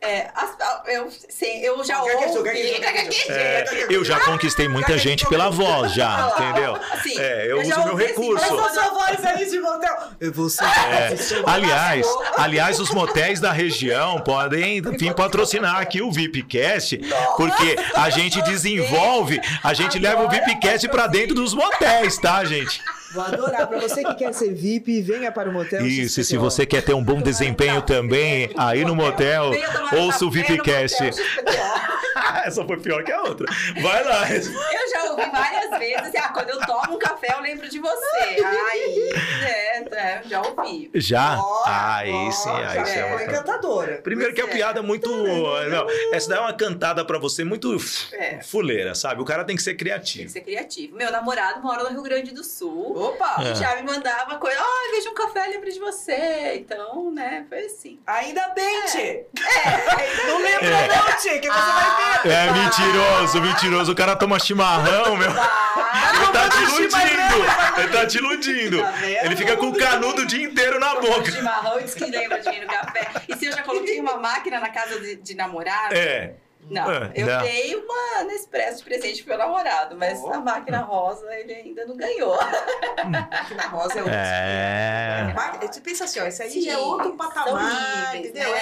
[0.01, 0.55] é, as-
[0.87, 2.43] eu, sim, eu já Gaguejou, ouvi...
[2.43, 3.35] gaguejou, gaguejou.
[3.35, 6.75] É, eu já conquistei muita gente pela voz, já, entendeu?
[6.91, 8.55] Assim, É, eu já uso meu ouvi, assim, recurso.
[8.55, 9.97] Voz de motel.
[10.21, 10.63] Eu vou ser.
[10.63, 11.15] É.
[11.45, 16.97] Aliás, aliás, os motéis da região podem, enfim, patrocinar aqui o VIPcast,
[17.35, 22.81] porque a gente desenvolve, a gente leva o VIPcast pra dentro dos motéis, tá, gente?
[23.13, 23.67] Vou adorar.
[23.67, 25.85] Pra você que quer ser VIP, venha para o motel.
[25.85, 29.51] Isso, e se você quer ter um bom desempenho também aí no motel,
[29.97, 30.97] ouça o VIPcast.
[32.45, 33.45] Essa foi pior que a outra.
[33.81, 34.29] Vai lá.
[34.31, 38.17] Eu já ouvi várias vezes, ah, quando eu tomo um café, eu lembro de você.
[38.45, 39.09] Aí,
[39.43, 40.89] é, é, já ouvi.
[40.95, 41.37] Já?
[41.39, 42.99] Ó, Aí ó, sim, aí já sim.
[42.99, 44.01] é foi uma- encantadora.
[44.01, 44.47] Primeiro que a é.
[44.47, 45.09] piada é muito.
[45.09, 47.75] Não, essa daí é uma cantada pra você muito
[48.13, 48.41] É.
[48.41, 49.21] fuleira, sabe?
[49.21, 50.29] O cara tem que ser Tem que criativo.
[50.29, 50.95] ser criativo.
[50.95, 52.97] Meu namorado mora no Rio Grande do Sul.
[52.97, 53.35] Opa!
[53.43, 53.51] É.
[53.51, 56.55] E já me mandava coisa, ah, veja um café, lembro de você.
[56.55, 57.99] Então, né, foi assim.
[58.05, 59.25] Ainda bem, Tchê.
[59.37, 60.87] É, Não lembra É.
[60.87, 62.29] não, Tchê, que você vai ver.
[62.31, 63.91] É mentiroso, mentiroso.
[63.91, 65.29] O cara toma chimarrão, meu.
[65.29, 67.77] Ele tá te iludindo.
[67.77, 68.81] Ele tá te iludindo.
[68.81, 69.25] Tá?
[69.25, 71.31] Ele fica com o canudo o dia inteiro na boca.
[71.31, 73.11] chimarrão e diz que lembra de mim no café.
[73.27, 75.95] E se eu já coloquei uma máquina na casa de, de namorado?
[75.95, 76.33] É.
[76.69, 77.41] Não, É, eu não.
[77.41, 80.33] dei uma Nespresso de presente pro meu namorado, mas Ó.
[80.33, 82.37] a máquina rosa ele ainda não ganhou.
[83.31, 84.13] Aqui na rosa é outro.
[84.13, 85.33] É.
[85.71, 88.51] Você pensa assim, ó, isso aí Sim, já é outro patamar, níveis, entendeu?
[88.51, 88.59] né?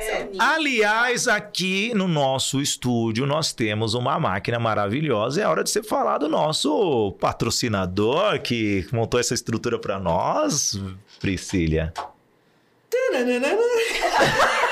[0.00, 0.28] É, é.
[0.38, 5.42] Aliás, aqui no nosso estúdio nós temos uma máquina maravilhosa.
[5.42, 10.80] É hora de você falar do nosso patrocinador que montou essa estrutura pra nós,
[11.20, 11.92] Priscila.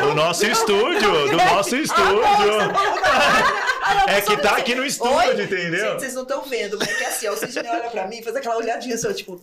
[0.00, 2.18] Do nosso estúdio, do nosso estúdio.
[4.06, 5.42] É que tá aqui no estúdio, Oi?
[5.44, 5.92] entendeu?
[5.92, 8.18] Gente, vocês não estão vendo, mas é que assim, ó, o Sidney olha pra mim
[8.18, 9.40] e faz aquela olhadinha assim, ó, tipo,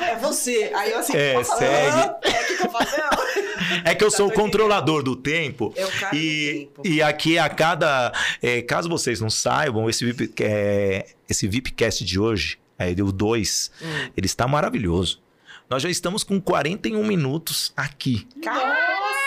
[0.00, 0.70] é você.
[0.74, 1.88] Aí eu assim, É, eu falo, segue.
[1.88, 2.96] "Ah, É, o que, eu faço?
[2.96, 3.82] Não.
[3.84, 5.72] É que eu sou o Tá, controlador do tempo.
[5.76, 6.82] É o cara do E, tempo.
[6.86, 8.12] e aqui a cada.
[8.42, 13.70] é, caso vocês não saibam, esse, VIP, é, esse VIPcast de hoje, é, o 2,
[13.82, 14.08] Hum.
[14.16, 15.22] ele está maravilhoso.
[15.68, 18.26] Nós já estamos com 41 minutos aqui.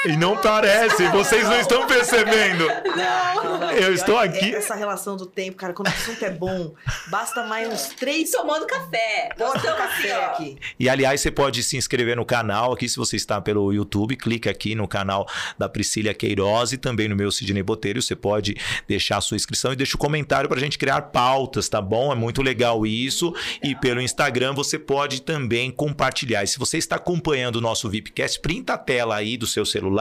[0.07, 2.65] E não parece, vocês não estão percebendo.
[2.95, 3.71] Não, não.
[3.71, 6.73] Eu estou aqui- Essa relação do tempo, cara, quando o assunto é bom,
[7.09, 9.29] basta mais uns três Tomando café.
[9.37, 10.25] Nós Bota estamos café assim, ó.
[10.31, 10.57] aqui.
[10.79, 14.49] E aliás, você pode se inscrever no canal aqui, se você está pelo YouTube, clica
[14.49, 15.27] aqui no canal
[15.57, 18.01] da Priscila Queiroz e também no meu Sidney Botelho.
[18.01, 18.55] Você pode
[18.87, 22.11] deixar a sua inscrição e deixa o comentário para a gente criar pautas, tá bom?
[22.11, 23.33] É muito legal isso.
[23.61, 26.43] E pelo Instagram você pode também compartilhar.
[26.43, 29.96] E se você está acompanhando o nosso VIPcast, printa a tela aí do seu celular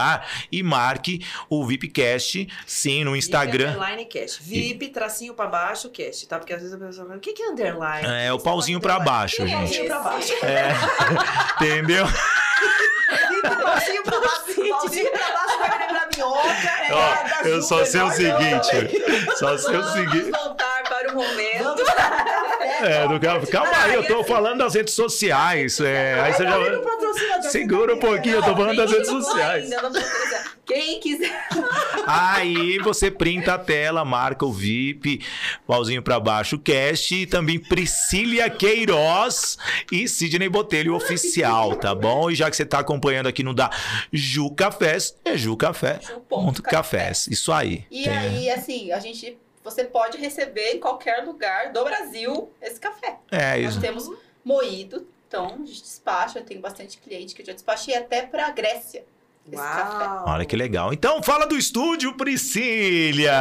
[0.51, 3.69] e marque o VIPcast, sim, no VIP Instagram.
[3.71, 4.43] underline cast.
[4.43, 6.39] VIP, tracinho pra baixo, cast, tá?
[6.39, 8.07] Porque às vezes a pessoa fala, o que que é underline?
[8.07, 9.57] É, o pauzinho para baixo, O gente.
[9.59, 10.33] pauzinho pra baixo.
[10.45, 10.73] É,
[11.65, 12.07] entendeu?
[12.07, 14.37] VIP, pauzinho pra baixo.
[14.67, 16.49] Pauzinho pra baixo vai lembrar minhoca.
[16.49, 19.03] é, Ó, eu só sei o seguinte.
[19.37, 20.31] Só sei o seguinte.
[21.13, 21.85] Vamos voltar para o momento.
[21.85, 22.87] Para.
[22.89, 25.81] É, do calma, calma aí, eu tô falando das redes sociais.
[25.81, 26.79] É, aí você Tá o já.
[26.81, 27.51] patrocinador?
[27.51, 29.71] Segura um pouquinho, eu tô falando das redes sociais.
[30.67, 31.47] Quem quiser.
[32.07, 35.25] Aí você printa a tela, marca o VIP,
[35.67, 39.57] pauzinho pra baixo, cast e também Priscília Queiroz
[39.93, 42.31] e Sidney Botelho oficial, tá bom?
[42.31, 43.71] E já que você tá acompanhando aqui no da
[44.13, 46.01] Ju Cafés, é Ju Café.
[46.03, 47.27] Ju cafés.
[47.29, 47.85] Isso aí.
[47.91, 49.39] E Tem- aí, assim, a gente.
[49.67, 53.19] Você pode receber em qualquer lugar do Brasil esse café.
[53.33, 53.81] É Nós isso.
[53.81, 54.09] temos
[54.45, 56.39] moído, então a gente despacha.
[56.39, 59.05] Eu tenho bastante cliente que eu já despachei até pra Grécia.
[59.53, 60.25] Uau!
[60.27, 60.93] Olha que legal.
[60.93, 63.33] Então fala do estúdio, Priscília.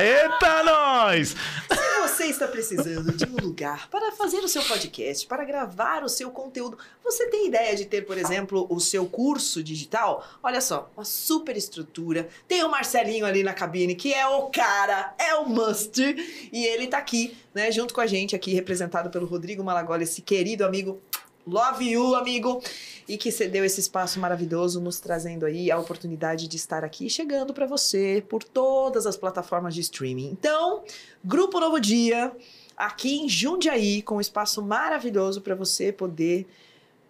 [0.00, 1.36] Eita, nós!
[1.70, 6.08] Se você está precisando de um lugar para fazer o seu podcast, para gravar o
[6.08, 10.26] seu conteúdo, você tem ideia de ter, por exemplo, o seu curso digital?
[10.42, 12.28] Olha só, uma super estrutura.
[12.48, 16.00] Tem o Marcelinho ali na cabine, que é o cara, é o must.
[16.50, 20.22] E ele tá aqui, né, junto com a gente aqui, representado pelo Rodrigo Malagola, esse
[20.22, 21.00] querido amigo.
[21.46, 22.62] Love you, amigo!
[23.08, 27.52] E que cedeu esse espaço maravilhoso, nos trazendo aí a oportunidade de estar aqui, chegando
[27.52, 30.28] para você por todas as plataformas de streaming.
[30.30, 30.84] Então,
[31.24, 32.30] Grupo Novo Dia,
[32.76, 36.46] aqui em Jundiaí, com um espaço maravilhoso para você poder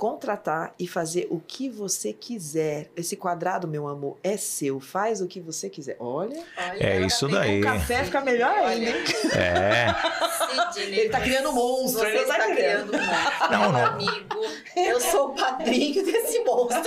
[0.02, 2.90] contratar e fazer o que você quiser.
[2.96, 4.80] Esse quadrado, meu amor, é seu.
[4.80, 5.96] Faz o que você quiser.
[6.00, 7.60] Olha, Olha, É isso daí.
[7.60, 8.96] o café fica melhor ainda, hein?
[9.32, 10.72] É.
[10.72, 12.88] Sidney, Ele tá criando um monstro, ele não tá está criando.
[12.90, 13.50] criando um monstro.
[13.52, 13.86] Não, Meu não.
[13.86, 14.40] amigo,
[14.76, 16.82] eu sou o padrinho desse monstro.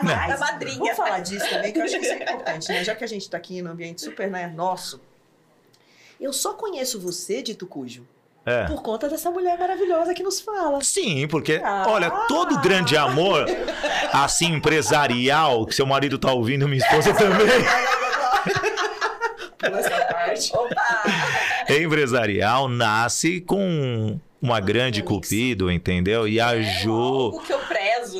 [0.00, 0.78] Aliás, A madrinha.
[0.78, 2.84] Vamos falar disso também, que eu acho que isso é importante, né?
[2.84, 5.00] Já que a gente tá aqui no ambiente super né, nosso.
[6.20, 8.06] Eu só conheço você, Dito Cujo,
[8.48, 8.64] É.
[8.66, 10.80] por conta dessa mulher maravilhosa que nos fala.
[10.82, 11.84] Sim, porque, Ah.
[11.88, 13.46] olha, todo grande amor,
[14.12, 17.48] assim, empresarial, que seu marido tá ouvindo, minha esposa também,
[19.58, 20.52] Pula essa parte.
[20.56, 21.02] Opa!
[21.68, 26.28] empresarial, nasce com uma grande cupido, entendeu?
[26.28, 26.64] E a É.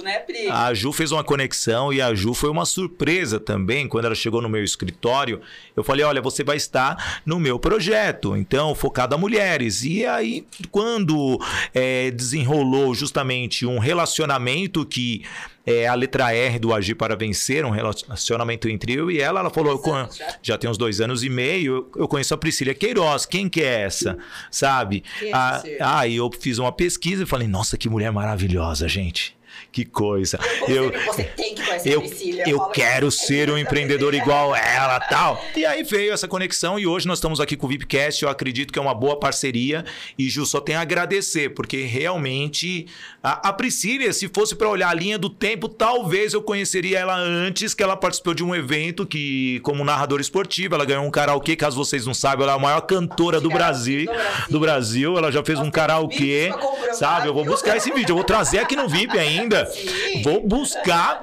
[0.02, 0.48] né, Pri?
[0.48, 4.40] A Ju fez uma conexão e a Ju foi uma surpresa também quando ela chegou
[4.40, 5.40] no meu escritório.
[5.76, 9.82] Eu falei: olha, você vai estar no meu projeto, então focado a mulheres.
[9.84, 11.38] E aí, quando
[11.74, 15.24] é, desenrolou justamente um relacionamento que
[15.66, 19.50] é a letra R do Agir para Vencer, um relacionamento entre eu e ela, ela
[19.50, 20.36] falou: Já.
[20.42, 23.26] já tem uns dois anos e meio, eu, eu conheço a Priscila Queiroz.
[23.26, 24.16] Quem que é essa?
[24.50, 25.04] Sabe?
[25.22, 25.82] É Ah, esse ser?
[25.82, 29.37] Aí eu fiz uma pesquisa e falei: nossa, que mulher maravilhosa, gente.
[29.70, 30.40] Que coisa.
[30.66, 32.42] Eu, Você, você tem que conhecer eu, a Priscila.
[32.46, 35.40] eu falo quero que- ser um empreendedor igual ela tal.
[35.54, 38.22] E aí veio essa conexão e hoje nós estamos aqui com o VIPcast.
[38.24, 39.84] Eu acredito que é uma boa parceria
[40.18, 42.86] e Ju só tem a agradecer, porque realmente
[43.22, 47.16] a, a Priscila, se fosse para olhar a linha do tempo, talvez eu conheceria ela
[47.16, 51.54] antes que ela participou de um evento que, como narradora esportiva, ela ganhou um karaokê.
[51.54, 54.06] Caso vocês não saibam, ela é a maior cantora do Brasil.
[54.06, 54.46] do Brasil.
[54.50, 56.50] Do Brasil, ela já fez um Nós temos karaokê,
[56.94, 57.28] sabe?
[57.28, 59.57] Eu vou buscar esse vídeo, eu vou trazer aqui no VIP ainda.
[59.66, 60.22] Sim.
[60.22, 61.22] Vou buscar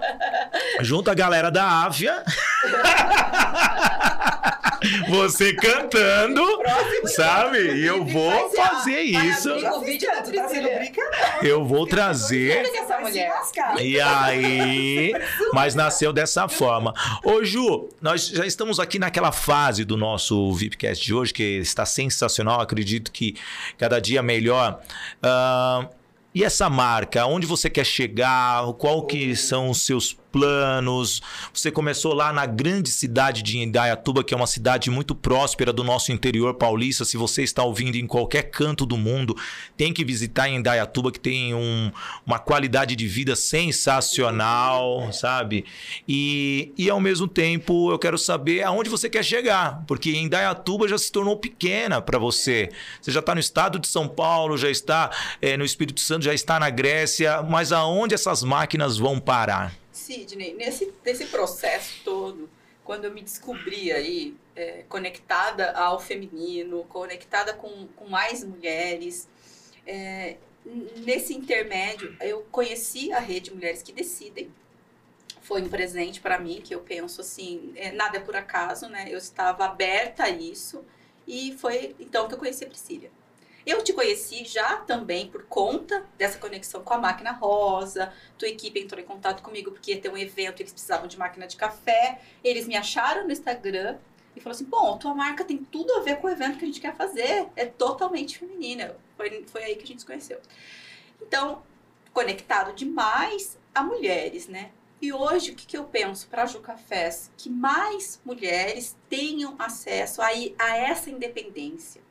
[0.81, 2.23] junto a galera da Áfia.
[5.09, 7.57] Você cantando, Próximo sabe?
[7.75, 9.49] E eu vou fazer isso.
[9.61, 10.91] tá brincadeira.
[11.41, 12.63] Eu vou trazer.
[13.79, 15.13] E aí,
[15.53, 16.93] mas nasceu dessa forma.
[17.23, 21.85] Ô Ju, nós já estamos aqui naquela fase do nosso VIPcast de hoje, que está
[21.85, 23.35] sensacional, acredito que
[23.77, 24.79] cada dia melhor.
[25.21, 25.87] Ah,
[26.35, 28.73] e essa marca, onde você quer chegar?
[28.73, 31.21] Qual que são os seus planos?
[31.53, 35.81] Você começou lá na grande cidade de Indaiatuba, que é uma cidade muito próspera do
[35.81, 37.05] nosso interior paulista.
[37.05, 39.33] Se você está ouvindo em qualquer canto do mundo,
[39.77, 41.89] tem que visitar Indaiatuba, que tem um-
[42.25, 45.63] uma qualidade de vida sensacional, sabe?
[46.05, 50.97] E, e ao mesmo tempo, eu quero saber aonde você quer chegar, porque Indaiatuba já
[50.97, 52.69] se tornou pequena para você.
[53.01, 55.09] Você já está no estado de São Paulo, já está
[55.41, 59.73] eh, no Espírito Santo, já está na Grécia, mas aonde essas máquinas vão parar?
[60.05, 62.49] Sidney, nesse, nesse processo todo,
[62.83, 69.27] quando eu me descobri aí é, conectada ao feminino, conectada com, com mais mulheres,
[69.85, 70.37] é,
[70.97, 74.51] nesse intermédio eu conheci a rede Mulheres que Decidem.
[75.41, 79.07] Foi um presente para mim que eu penso assim, é, nada é por acaso, né?
[79.09, 80.83] Eu estava aberta a isso
[81.27, 83.09] e foi então que eu conheci a Priscila.
[83.65, 88.79] Eu te conheci já também por conta dessa conexão com a máquina rosa, tua equipe
[88.79, 92.21] entrou em contato comigo porque ia ter um evento, eles precisavam de máquina de café.
[92.43, 93.97] Eles me acharam no Instagram
[94.35, 96.67] e falaram assim: bom, tua marca tem tudo a ver com o evento que a
[96.67, 97.47] gente quer fazer.
[97.55, 98.95] É totalmente feminina.
[99.17, 100.39] Foi, foi aí que a gente se conheceu.
[101.19, 101.63] Então,
[102.13, 104.71] conectado demais a mulheres, né?
[105.01, 107.31] E hoje, o que, que eu penso para a Ju Cafés?
[107.35, 110.27] Que mais mulheres tenham acesso a,
[110.59, 112.04] a essa independência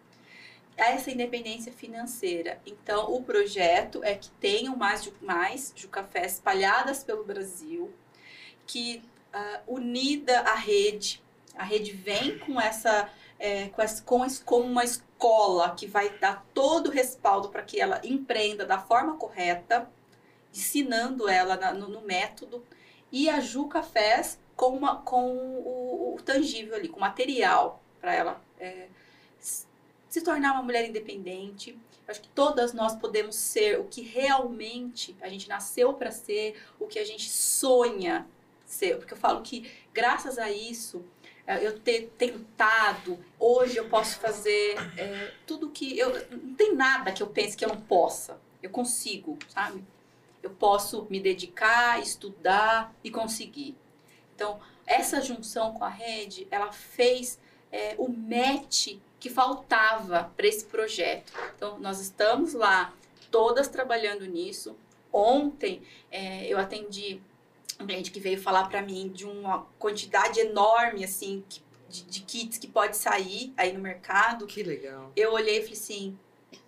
[0.77, 2.61] essa independência financeira.
[2.67, 7.93] Então, o projeto é que tenham mais, mais Jucafé espalhadas pelo Brasil,
[8.67, 9.03] que
[9.33, 11.23] ah, unida à rede,
[11.57, 13.09] A rede vem com essa,
[13.39, 17.81] é, com, essa com, com uma escola que vai dar todo o respaldo para que
[17.81, 19.89] ela empreenda da forma correta,
[20.53, 22.65] ensinando ela na, no, no, método.
[23.13, 28.45] E a Ju Cafés com, uma, com o, o tangível ali, com material para ela
[28.59, 28.89] é,
[30.15, 31.77] se tornar uma mulher independente.
[32.07, 36.87] Acho que todas nós podemos ser o que realmente a gente nasceu para ser, o
[36.87, 38.25] que a gente sonha
[38.65, 38.97] ser.
[38.97, 41.05] Porque eu falo que, graças a isso,
[41.45, 45.99] é, eu ter tentado, hoje eu posso fazer é, tudo que.
[45.99, 48.39] Eu, não tem nada que eu pense que eu não possa.
[48.63, 49.83] Eu consigo, sabe?
[50.41, 53.77] Eu posso me dedicar, estudar e conseguir.
[54.37, 57.37] Então, essa junção com a rede, ela fez
[57.73, 61.33] é, o match que faltava para esse projeto.
[61.57, 62.93] Então, nós estamos lá,
[63.31, 64.77] todas trabalhando nisso.
[65.11, 67.23] Ontem, é, eu atendi
[67.81, 71.43] um cliente que veio falar para mim de uma quantidade enorme, assim,
[71.89, 74.47] de, de, kits que pode sair aí no mercado.
[74.47, 75.11] Que legal.
[75.17, 76.19] Eu olhei e falei assim,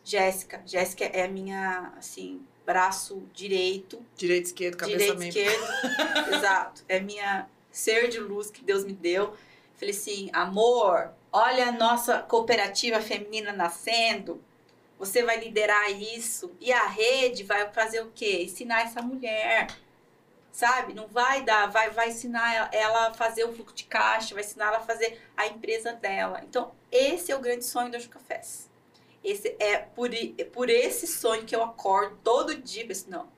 [0.03, 4.03] Jéssica, Jéssica é a minha, assim, braço direito.
[4.17, 6.83] Direito, esquerdo, cabeça Direito, esquerdo, exato.
[6.89, 9.35] É minha ser de luz que Deus me deu.
[9.75, 14.43] Falei assim, amor, olha a nossa cooperativa feminina nascendo,
[14.99, 18.45] você vai liderar isso e a rede vai fazer o quê?
[18.45, 19.67] Ensinar essa mulher,
[20.51, 20.95] sabe?
[20.95, 24.69] Não vai dar, vai, vai ensinar ela a fazer o fluxo de caixa, vai ensinar
[24.69, 26.41] ela a fazer a empresa dela.
[26.43, 28.71] Então, esse é o grande sonho da Jucafés.
[29.23, 30.09] Esse é por,
[30.55, 33.29] por esse sonho que eu acordo todo dia penso, não,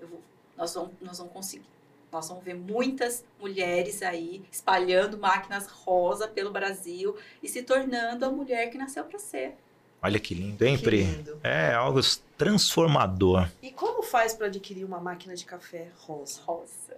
[0.00, 0.22] vou,
[0.56, 1.73] nós, vamos, nós vamos conseguir.
[2.14, 8.30] Nós vamos ver muitas mulheres aí espalhando máquinas rosa pelo Brasil e se tornando a
[8.30, 9.56] mulher que nasceu para ser.
[10.00, 11.02] Olha que lindo, hein, que Pri?
[11.02, 11.40] Lindo.
[11.42, 11.98] É algo
[12.38, 13.50] transformador.
[13.60, 16.40] E como faz para adquirir uma máquina de café rosa?
[16.42, 16.96] Rosa.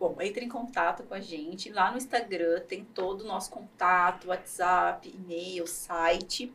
[0.00, 1.70] Bom, entre em contato com a gente.
[1.70, 6.50] Lá no Instagram tem todo o nosso contato, WhatsApp, e-mail, site.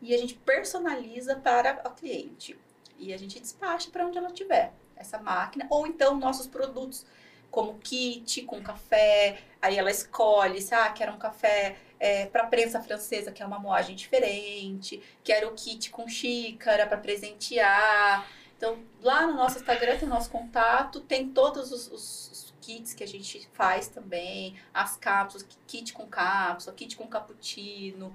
[0.00, 2.56] E a gente personaliza para o cliente.
[2.96, 5.66] E a gente despacha para onde ela estiver, essa máquina.
[5.68, 7.04] Ou então nossos produtos
[7.50, 12.80] como kit com café, aí ela escolhe, se ah, quero um café é, para prensa
[12.80, 18.26] francesa, que é uma moagem diferente, quero o kit com xícara para presentear.
[18.56, 23.02] Então, lá no nosso Instagram tem o nosso contato, tem todos os, os, kits que
[23.02, 28.14] a gente faz também, as cápsulas, kit com cápsula, kit com cappuccino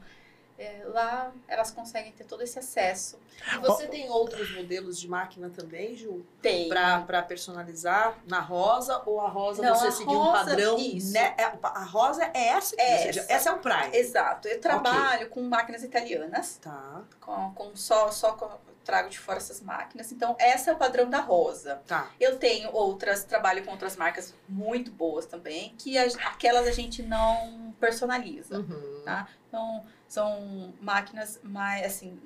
[0.58, 3.20] é, lá elas conseguem ter todo esse acesso.
[3.54, 3.90] E você oh.
[3.90, 6.26] tem outros modelos de máquina também, Ju?
[6.42, 6.70] Tem.
[6.70, 10.78] Para personalizar na rosa ou a rosa Não, você seguiu um padrão?
[10.78, 11.14] Isso.
[11.14, 11.36] Né?
[11.38, 13.34] É, a rosa é essa é seja, essa.
[13.34, 13.96] essa é o Prime.
[13.96, 14.48] Exato.
[14.48, 15.28] Eu trabalho okay.
[15.28, 16.58] com máquinas italianas.
[16.62, 17.02] Tá.
[17.20, 18.50] Com, com só, só com,
[18.86, 20.12] trago de fora essas máquinas.
[20.12, 21.82] Então, essa é o padrão da rosa.
[21.88, 22.12] Tá.
[22.20, 27.02] Eu tenho outras, trabalho com outras marcas muito boas também, que a, aquelas a gente
[27.04, 28.60] não personaliza.
[28.60, 29.02] Uhum.
[29.04, 29.28] Tá?
[29.48, 32.18] Então, são máquinas mais, assim,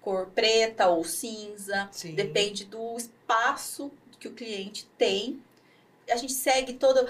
[0.00, 1.88] cor preta ou cinza.
[1.90, 2.14] Sim.
[2.14, 5.42] Depende do espaço que o cliente tem.
[6.10, 7.06] A gente segue toda.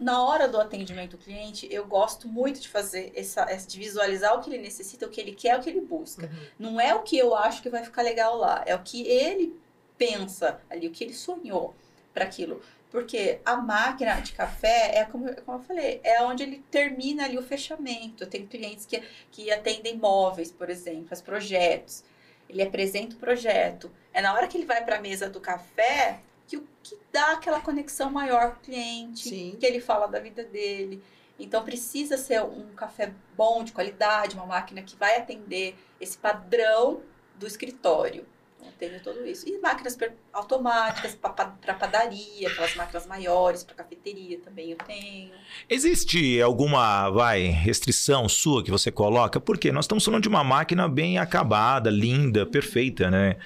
[0.00, 4.40] Na hora do atendimento do cliente, eu gosto muito de fazer essa, de visualizar o
[4.40, 6.26] que ele necessita, o que ele quer, o que ele busca.
[6.26, 6.46] Uhum.
[6.58, 9.58] Não é o que eu acho que vai ficar legal lá, é o que ele
[9.96, 11.74] pensa ali, o que ele sonhou
[12.12, 12.60] para aquilo.
[12.90, 17.38] Porque a máquina de café é como, como eu falei, é onde ele termina ali
[17.38, 18.24] o fechamento.
[18.24, 22.02] Eu tenho clientes que, que atendem móveis, por exemplo, faz projetos.
[22.48, 23.90] Ele apresenta o projeto.
[24.12, 26.18] É na hora que ele vai para a mesa do café
[26.50, 29.56] que o que dá aquela conexão maior com o cliente, Sim.
[29.58, 31.00] que ele fala da vida dele.
[31.38, 37.02] Então precisa ser um café bom, de qualidade, uma máquina que vai atender esse padrão
[37.36, 38.26] do escritório.
[38.60, 39.48] Eu tenho tudo isso.
[39.48, 39.96] E máquinas
[40.32, 45.30] automáticas para padaria, aquelas máquinas maiores para cafeteria também eu tenho.
[45.68, 49.40] Existe alguma, vai, restrição sua que você coloca?
[49.40, 53.36] Porque nós estamos falando de uma máquina bem acabada, linda, perfeita, né?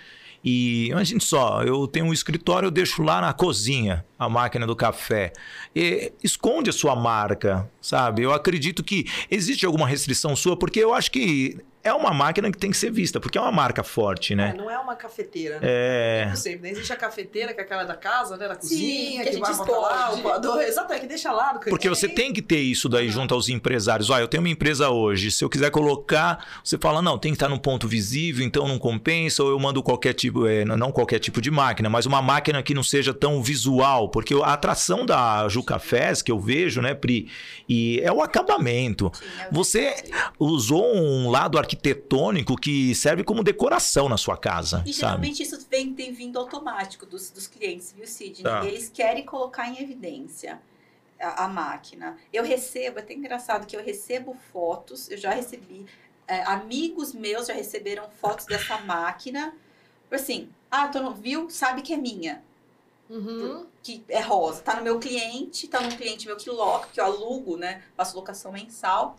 [0.45, 4.75] E imagine só, eu tenho um escritório, eu deixo lá na cozinha a máquina do
[4.75, 5.33] café.
[5.75, 8.23] E esconde a sua marca, sabe?
[8.23, 12.57] Eu acredito que existe alguma restrição sua, porque eu acho que é uma máquina que
[12.57, 14.55] tem que ser vista, porque é uma marca forte, né?
[14.55, 15.67] É, não é uma cafeteira, né?
[15.69, 16.27] É.
[16.31, 18.49] Não sei, existe a cafeteira, que é aquela da casa, né?
[18.49, 20.63] Da cozinha, Sim, que, que vai botar lá, o coador.
[20.63, 21.53] Exato, é que deixa lá.
[21.59, 24.09] Porque você tem que ter isso daí junto aos empresários.
[24.09, 27.37] Olha, eu tenho uma empresa hoje, se eu quiser colocar, você fala, não, tem que
[27.37, 31.19] estar num ponto visível, então não compensa, ou eu mando qualquer tipo, é, não qualquer
[31.19, 35.49] tipo de máquina, mas uma máquina que não seja tão visual, porque a atração da
[35.49, 37.29] Ju Cafés, que eu vejo, né, Pri,
[37.69, 39.11] e é o acabamento.
[39.41, 39.93] É você
[40.39, 44.85] usou um lado arquitetônico que serve como decoração na sua casa.
[44.87, 48.45] E geralmente isso vem, tem vindo automático dos, dos clientes, viu, Sidney?
[48.45, 48.65] Tá.
[48.65, 50.61] Eles querem colocar em evidência.
[51.19, 52.17] a, a máquina.
[52.33, 55.87] Eu recebo, é até engraçado que eu recebo fotos, eu já recebi,
[56.29, 59.53] é, amigos meus já receberam fotos dessa máquina.
[60.09, 61.51] Assim, ah, tu não viu?
[61.51, 62.45] Sabe que é minha.
[63.09, 63.67] Uhum.
[63.83, 64.63] Que é rosa.
[64.63, 67.83] Tá no meu cliente, tá num cliente meu que loca, que eu alugo, né?
[67.97, 69.17] Faço locação mensal.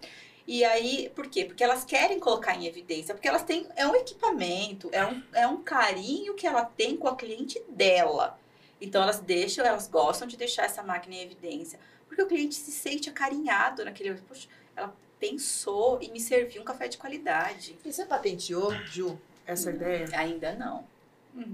[0.48, 1.46] E aí, por quê?
[1.46, 3.68] Porque elas querem colocar em evidência, porque elas têm.
[3.76, 8.38] É um equipamento, é um, é um carinho que ela tem com a cliente dela.
[8.80, 11.80] Então elas deixam, elas gostam de deixar essa máquina em evidência.
[12.08, 14.14] Porque o cliente se sente acarinhado naquele.
[14.22, 17.78] Poxa, ela pensou em me servir um café de qualidade.
[17.84, 20.08] E você patenteou, Ju, essa ideia?
[20.14, 20.86] Ainda não.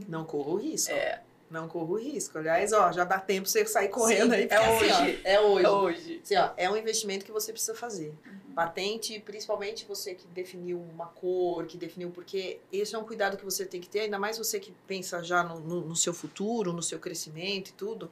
[0.08, 0.92] Não corra o risco.
[0.92, 1.22] É.
[1.52, 2.38] Não corra o risco.
[2.38, 4.48] Aliás, ó, já dá tempo você sair correndo Sim, aí.
[4.50, 5.22] é assim, ó, hoje.
[5.24, 5.66] é hoje.
[5.66, 6.22] É hoje.
[6.24, 8.14] Assim, ó, é um investimento que você precisa fazer.
[8.56, 13.44] Patente, principalmente você que definiu uma cor, que definiu, porque esse é um cuidado que
[13.46, 16.72] você tem que ter, ainda mais você que pensa já no, no, no seu futuro,
[16.74, 18.10] no seu crescimento e tudo.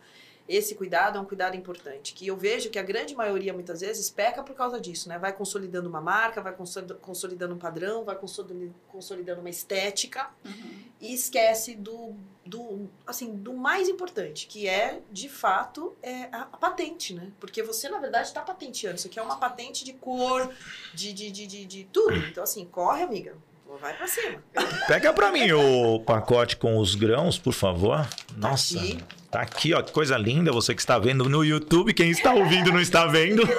[0.50, 4.10] Esse cuidado é um cuidado importante, que eu vejo que a grande maioria, muitas vezes,
[4.10, 5.20] peca por causa disso, né?
[5.20, 10.80] Vai consolidando uma marca, vai consoli- consolidando um padrão, vai consoli- consolidando uma estética, Uhum.
[11.00, 16.58] e esquece do, do, assim, do mais importante, que é, de fato, é a, a
[16.58, 17.32] patente, né?
[17.40, 18.96] Porque você, na verdade, está patenteando.
[18.98, 20.52] Isso aqui é uma patente de cor,
[20.96, 22.16] de, de, de, de, de tudo.
[22.18, 23.36] Então, assim, corre, amiga.
[23.80, 24.44] Vai pra cima.
[24.88, 28.00] Pega pra mim o pacote com os grãos, por favor.
[28.36, 28.98] Nossa, aqui.
[29.32, 30.52] Tá aqui, ó, que coisa linda.
[30.52, 33.44] Você que está vendo no YouTube, quem está ouvindo não está vendo.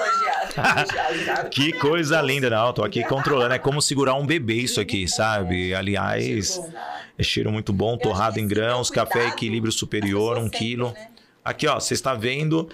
[1.50, 2.72] Que coisa linda, não.
[2.72, 3.54] Tô aqui controlando.
[3.54, 5.72] É como segurar um bebê isso aqui, sabe?
[5.74, 6.60] Aliás,
[7.16, 10.92] é cheiro muito bom, torrado em grãos, café equilíbrio superior, um quilo.
[10.92, 11.08] né?
[11.44, 12.68] Aqui, ó, você está vendo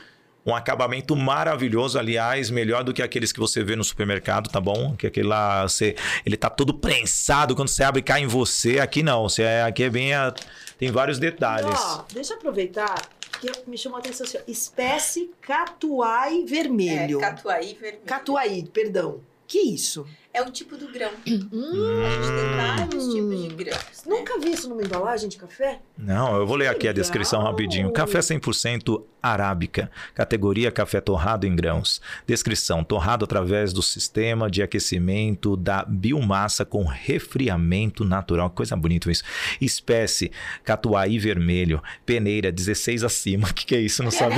[0.45, 4.95] um acabamento maravilhoso, aliás, melhor do que aqueles que você vê no supermercado, tá bom?
[4.97, 8.79] Que aquele lá, você, ele tá todo prensado, quando você abre cai em você.
[8.79, 10.33] Aqui não, você é, aqui é bem a-
[10.79, 11.79] tem vários detalhes.
[11.79, 13.09] Ó, deixa eu aproveitar
[13.41, 17.19] que me chamou a atenção assim, ó, espécie catuai vermelho.
[17.19, 18.05] É, catuai vermelho.
[18.05, 19.21] Catuai, perdão.
[19.47, 20.07] Que isso?
[20.37, 21.11] É o tipo do grão.
[21.51, 24.05] Hum, A gente tem vários tipos de grãos.
[24.05, 24.17] né?
[24.17, 25.79] nunca vi isso numa embalagem de café?
[25.97, 27.91] Não, eu vou ler aqui a descrição rapidinho.
[27.91, 32.03] Café 100% arábica, categoria café torrado em grãos.
[32.27, 38.51] Descrição: torrado através do sistema de aquecimento da biomassa com resfriamento natural.
[38.51, 39.25] Coisa bonita isso.
[39.59, 40.31] Espécie
[40.63, 43.49] catuai vermelho, peneira 16 acima.
[43.49, 44.03] O que, que é isso?
[44.03, 44.37] Não sabe?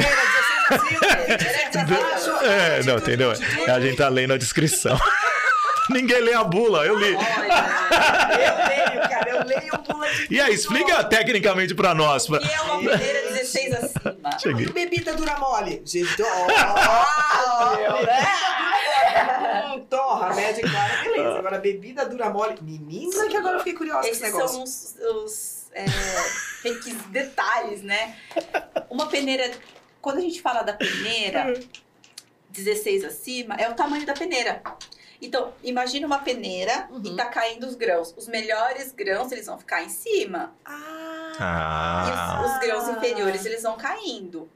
[2.43, 3.33] É, não, entendeu?
[3.67, 4.97] A gente tá lendo a descrição.
[5.91, 7.13] Ninguém lê a bula, eu li.
[7.13, 12.27] Eu leio, cara, eu leio um pula de E aí, explica tecnicamente pra nós.
[12.27, 14.39] pra- E é uma peneira 16 acima.
[14.41, 14.67] Cheguei.
[14.67, 15.83] E bebida dura mole.
[15.85, 16.55] Gente, ó, né?
[19.75, 21.39] Hum, Torra, média e clara, beleza.
[21.39, 22.57] Agora, bebida dura mole.
[22.63, 24.55] Menina, que agora eu fiquei curiosa com esse Esses negócio.
[24.55, 25.85] são os, os é,
[27.09, 28.17] detalhes, né?
[28.91, 29.51] Uma peneira,
[30.01, 31.59] quando a gente fala da peneira
[32.51, 34.63] 16 acima, é o tamanho da peneira.
[35.21, 37.17] Então, imagina uma peneira e Uhum.
[37.17, 38.15] tá caindo os grãos.
[38.17, 40.55] Os melhores grãos, eles vão ficar em cima.
[40.65, 42.41] Ah, E Ah.
[42.45, 44.49] os, os grãos inferiores, eles vão caindo.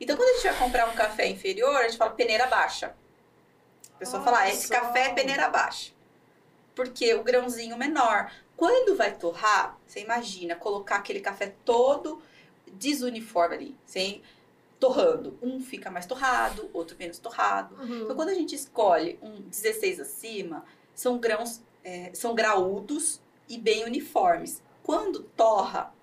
[0.00, 2.94] Então, quando a gente vai comprar um café inferior, a gente fala peneira baixa.
[3.94, 5.92] A pessoa fala, ah, esse café é peneira baixa.
[6.74, 8.30] Porque o grãozinho menor.
[8.56, 12.22] Quando vai torrar, você imagina colocar aquele café todo
[12.72, 14.22] desuniforme ali, sem
[14.80, 15.38] torrando.
[15.42, 17.76] Um fica mais torrado, outro menos torrado.
[17.76, 18.02] Uhum.
[18.02, 20.64] Então, quando a gente escolhe um 16 acima,
[20.94, 24.62] são grãos, é, são graúdos e bem uniformes.
[24.82, 25.94] Quando torra,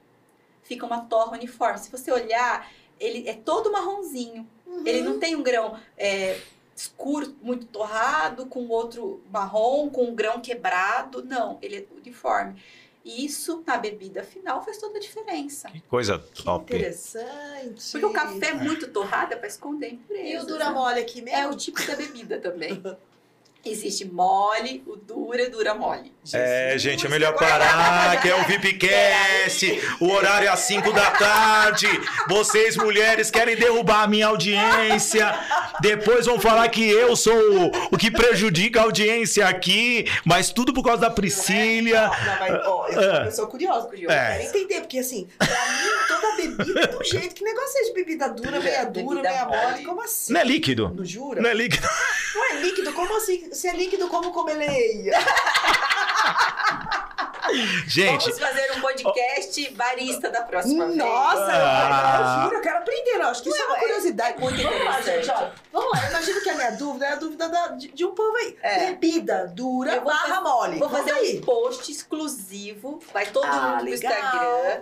[0.63, 1.79] fica uma torra uniforme.
[1.79, 4.47] Se você olhar, ele é todo marronzinho.
[4.65, 4.83] Uhum.
[4.85, 6.39] Ele não tem um grão é,
[6.75, 11.23] escuro, muito torrado, com outro marrom, com um grão quebrado.
[11.23, 12.61] Não, ele é uniforme.
[13.07, 15.69] E isso, na bebida final, faz toda a diferença.
[15.69, 16.75] Que coisa Que top.
[16.75, 17.91] interessante.
[17.93, 20.29] Porque o café muito torrado é para esconder impurezas.
[20.29, 21.39] E o dura mole aqui mesmo?
[21.39, 22.83] É o tipo da bebida também.
[23.65, 26.13] Existe mole, o dura, dura mole.
[26.33, 29.81] É, Jesus, gente, é melhor parar, que é o VIPcast.
[29.99, 31.87] O horário é às 5 da tarde.
[32.27, 35.33] Vocês, mulheres, querem derrubar a minha audiência.
[35.81, 40.05] Depois vão falar que eu sou o, o que prejudica a audiência aqui.
[40.25, 42.01] Mas tudo por causa da Priscília.
[42.01, 43.87] Não, não, mas, ó, eu sou uma pessoa curiosa.
[43.87, 44.13] Curiosa.
[44.15, 44.37] Eu É.
[44.37, 47.35] quero entender, porque assim, pra mim, toda bebida é do jeito.
[47.35, 49.83] Que negócio é de bebida dura, meia dura, Bebida meia mole.
[49.85, 50.33] Como assim?
[50.33, 50.93] Não é líquido.
[50.95, 51.41] Não jura?
[51.41, 51.87] Não é líquido.
[52.35, 52.93] Não é líquido?
[52.93, 53.46] Como assim?
[53.51, 55.13] Se é líquido, como comeleia?
[57.87, 60.97] Gente, Vamos fazer um podcast barista da próxima vez.
[60.97, 62.39] Nossa, Ah.
[62.39, 63.11] eu, juro, eu quero aprender.
[63.15, 64.35] Eu acho que isso é uma é- curiosidade.
[64.37, 65.49] é muito Vamos lá, gente, ó.
[65.71, 68.13] Vamos lá, eu imagino que a minha dúvida é a dúvida da- de, de um
[68.13, 68.57] povo aí.
[68.61, 68.79] É.
[68.87, 70.79] Bebida dura barra fazer- mole.
[70.79, 71.37] Vou fazer aí.
[71.37, 72.99] um post exclusivo.
[73.13, 73.89] Vai todo Ah, mundo no.
[73.93, 74.81] Instagram.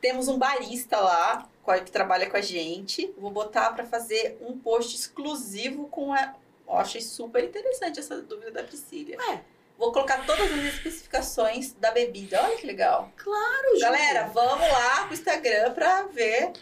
[0.00, 1.46] Temos um barista lá
[1.84, 3.12] que trabalha com a gente.
[3.18, 6.32] Vou botar para fazer um post exclusivo com a.
[6.66, 9.22] Eu achei super interessante essa dúvida da Priscila.
[9.32, 9.40] É.
[9.78, 12.42] Vou colocar todas as especificações da bebida.
[12.42, 13.12] Olha que legal.
[13.16, 16.52] Claro, Galera, vamos lá pro Instagram para ver.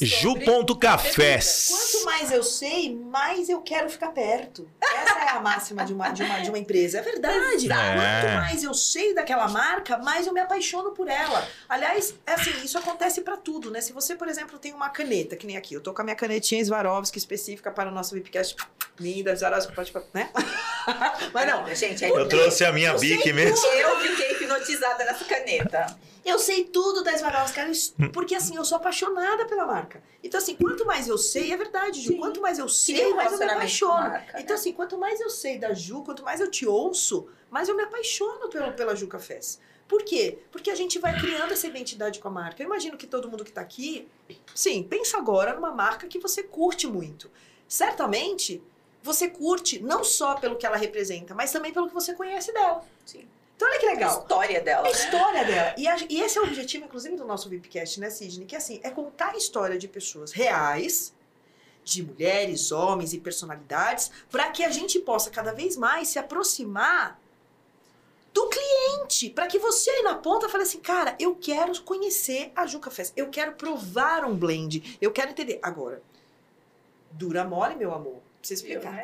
[0.00, 1.68] Ju.cafés.
[1.70, 4.68] Quanto mais eu sei, mais eu quero ficar perto.
[4.82, 6.98] Essa é a máxima de uma, de uma, de uma empresa.
[6.98, 7.70] É verdade.
[7.70, 8.20] É.
[8.20, 11.46] Quanto mais eu sei daquela marca, mais eu me apaixono por ela.
[11.68, 13.80] Aliás, é assim, isso acontece para tudo, né?
[13.80, 16.16] Se você, por exemplo, tem uma caneta, que nem aqui, eu tô com a minha
[16.16, 18.56] canetinha Swarovski específica para o nosso Vipcast.
[18.98, 20.30] Linda, Swarovski, pode, né?
[21.32, 23.66] Mas não, gente, Eu trouxe a minha Bic mesmo.
[23.66, 25.86] Eu fiquei hipnotizada nessa caneta.
[26.26, 27.60] Eu sei tudo da Swarovski,
[28.00, 28.10] Hum.
[28.12, 30.02] porque assim, eu sou apaixonada pela marca.
[30.24, 32.18] Então assim, quanto mais eu sei, é verdade, Ju, Sim.
[32.18, 33.92] quanto mais eu sei, mais eu me apaixono.
[33.94, 34.60] marca, Então né?
[34.60, 37.84] assim, quanto mais eu sei da Ju, quanto mais eu te ouço, mais eu me
[37.84, 39.60] apaixono pelo, pela Ju Cafés.
[39.86, 40.40] Por quê?
[40.50, 42.60] Porque a gente vai criando essa identidade com a marca.
[42.60, 44.08] Eu imagino que todo mundo que tá aqui,
[44.52, 47.30] sim, pensa agora numa marca que você curte muito.
[47.68, 48.60] Certamente,
[49.00, 52.84] você curte não só pelo que ela representa, mas também pelo que você conhece dela.
[53.04, 53.28] Sim.
[53.56, 54.20] Então olha que A legal.
[54.20, 54.80] história dela.
[54.80, 54.90] A né?
[54.90, 55.74] história dela.
[55.78, 58.46] E, a- e esse é o objetivo, inclusive, do nosso VIPcast, né, Sidney?
[58.46, 61.14] Que assim, é contar a história de pessoas reais,
[61.82, 67.18] de mulheres, homens e personalidades, para que a gente possa cada vez mais se aproximar
[68.34, 69.30] do cliente.
[69.30, 73.14] Para que você aí na ponta fale assim, cara, eu quero conhecer a Juca Fest,
[73.16, 75.58] eu quero provar um blend, eu quero entender.
[75.62, 76.02] Agora,
[77.12, 78.20] dura mole, meu amor.
[78.46, 78.92] Precisa Viu, explicar.
[78.92, 79.02] né?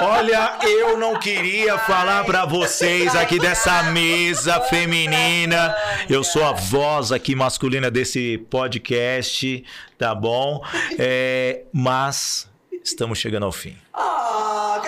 [0.00, 5.74] Olha, eu não queria falar pra vocês aqui dessa mesa feminina.
[6.08, 9.64] Eu sou a voz aqui masculina desse podcast,
[9.98, 10.64] tá bom?
[10.96, 12.48] É, mas
[12.84, 13.76] estamos chegando ao fim.
[13.92, 14.80] Ah,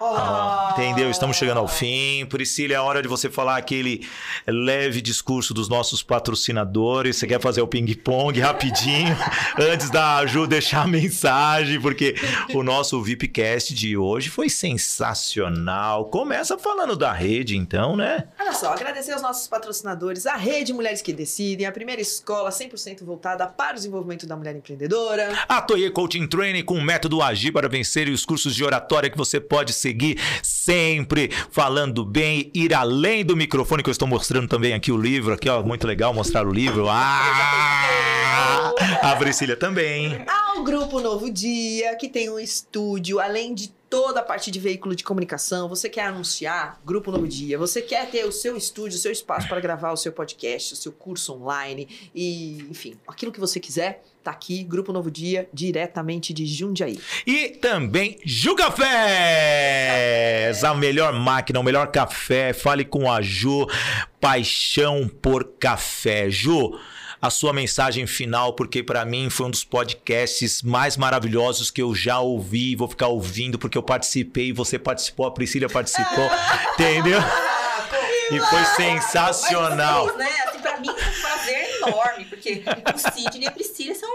[0.00, 0.74] Ah, Ah.
[0.78, 1.10] entendeu?
[1.10, 2.26] Estamos chegando ao fim.
[2.26, 4.06] Priscila, é hora de você falar aquele
[4.46, 7.16] leve discurso dos nossos patrocinadores.
[7.16, 9.16] Você quer fazer o ping-pong rapidinho
[9.58, 12.14] antes da Ju deixar a mensagem, porque
[12.52, 16.06] o nosso VIPcast de hoje foi sensacional.
[16.06, 18.24] Começa falando da rede, então, né?
[18.38, 23.02] Olha só, agradecer aos nossos patrocinadores, a Rede Mulheres que Decidem, a primeira escola 100%
[23.04, 25.32] voltada para o desenvolvimento da mulher empreendedora.
[25.48, 29.08] A Toye Coaching Training com o método Agir para vencer e os cursos de oratória
[29.08, 34.48] que você pode seguir sempre falando bem, ir além do microfone que eu estou mostrando
[34.48, 36.86] também aqui o livro, aqui ó, muito legal mostrar o livro.
[36.88, 38.72] Ah!
[39.02, 40.24] A Priscila também.
[40.26, 44.96] Ao Grupo Novo Dia, que tem um estúdio, além de toda a parte de veículo
[44.96, 45.68] de comunicação.
[45.68, 46.80] Você quer anunciar?
[46.84, 47.56] Grupo Novo Dia.
[47.56, 50.76] Você quer ter o seu estúdio, o seu espaço para gravar o seu podcast, o
[50.76, 56.34] seu curso online e, enfim, aquilo que você quiser, tá aqui, Grupo Novo Dia, diretamente
[56.34, 56.98] de Jundiaí.
[57.24, 58.84] E também Ju Cafés,
[60.64, 62.52] a melhor máquina, o melhor café.
[62.52, 63.64] Fale com a Ju,
[64.20, 66.28] paixão por café.
[66.28, 66.76] Ju,
[67.24, 71.94] a sua mensagem final, porque para mim foi um dos podcasts mais maravilhosos que eu
[71.94, 76.30] já ouvi e vou ficar ouvindo porque eu participei, você participou, a Priscila participou,
[76.74, 77.18] entendeu?
[78.30, 80.04] E foi sensacional.
[80.04, 82.62] Mas, né, assim, pra mim foi um prazer enorme, porque
[82.94, 84.10] o Sidney e a Priscila são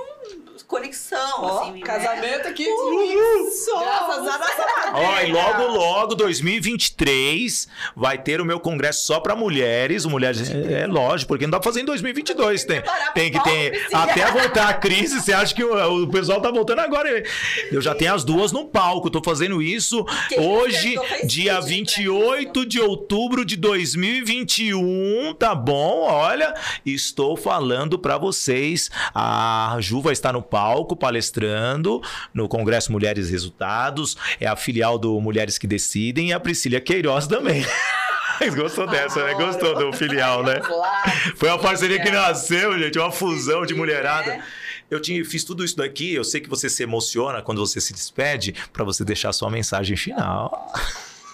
[0.70, 1.80] conexão, Ó, assim, né?
[1.82, 2.64] casamento aqui.
[2.64, 3.72] Isso!
[3.80, 9.36] Graças a nossa Ó, e logo, logo, 2023, vai ter o meu congresso só pra
[9.36, 10.06] mulheres.
[10.06, 12.66] Mulheres, é, é lógico, porque não dá pra fazer em 2022.
[12.66, 12.84] Tem,
[13.16, 13.88] tem que ter.
[13.92, 17.24] Até voltar a crise, você acha que o, o pessoal tá voltando agora?
[17.72, 19.10] Eu já tenho as duas no palco.
[19.10, 26.04] Tô fazendo isso Quem hoje, dia sentido pra 28 de outubro de 2021, tá bom?
[26.04, 26.54] Olha,
[26.86, 28.92] estou falando pra vocês.
[29.16, 30.59] A Ju vai estar no palco
[30.96, 32.02] palestrando
[32.34, 34.18] no Congresso Mulheres Resultados.
[34.40, 37.66] É a filial do Mulheres que Decidem e a Priscila Queiroz também.
[38.56, 39.34] Gostou dessa, né?
[39.34, 40.60] Gostou do filial, né?
[40.64, 41.12] Claro.
[41.36, 44.38] Foi uma parceria que nasceu, gente, uma fusão de mulherada.
[44.38, 44.44] né?
[44.90, 47.94] Eu tinha, fiz tudo isso daqui, eu sei que você se emociona quando você se
[47.94, 50.72] despede, pra você deixar sua mensagem final.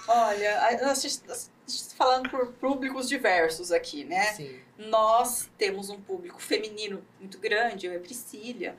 [0.07, 1.49] Olha, a- nós estamos
[1.97, 4.23] falando por públicos diversos aqui, né?
[4.33, 4.55] Sim.
[4.89, 8.75] Nós temos um público feminino muito grande, eu e a Priscila,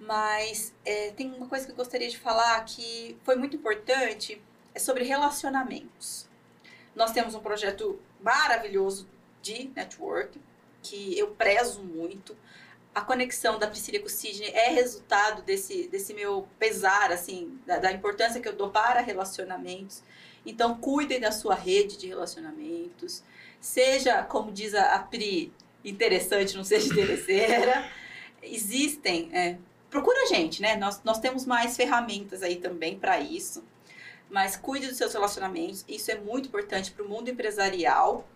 [0.00, 4.40] mas é, tem uma coisa que eu gostaria de falar que foi muito importante,
[4.74, 6.28] é sobre relacionamentos.
[6.94, 9.08] Nós temos um projeto maravilhoso
[9.42, 10.40] de network,
[10.82, 12.36] que eu prezo muito.
[12.94, 17.78] A conexão da Priscila com o Sidney é resultado desse, desse meu pesar, assim, da,
[17.78, 20.02] da importância que eu dou para relacionamentos.
[20.44, 23.22] Então, cuidem da sua rede de relacionamentos.
[23.60, 25.52] Seja, como diz a, Pri,
[25.84, 27.90] interessante, não seja interesseira.
[28.42, 29.30] Existem.
[29.32, 29.58] É,
[29.90, 30.76] procura a gente, né?
[30.76, 33.64] Nós, nós temos mais ferramentas aí também para isso.
[34.30, 35.84] Mas cuide dos seus relacionamentos.
[35.88, 38.26] Isso é muito importante para o mundo empresarial.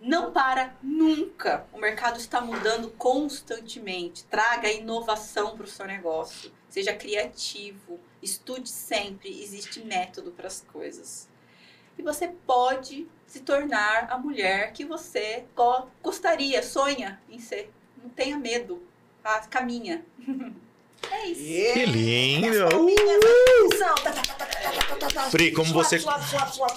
[0.00, 1.66] não para nunca.
[1.72, 4.24] O mercado está mudando constantemente.
[4.24, 6.52] Traga inovação para o seu negócio.
[6.68, 7.98] Seja criativo.
[8.20, 9.42] Estude sempre.
[9.42, 11.28] Existe método para as coisas.
[11.96, 15.44] E você pode se tornar a mulher que você
[16.02, 17.72] gostaria, sonha em ser.
[18.02, 18.82] Não tenha medo.
[19.24, 19.40] Tá?
[19.50, 20.02] Caminha.
[21.10, 21.74] É isso.
[21.74, 22.66] Que lindo!
[25.30, 26.02] Pri, como você,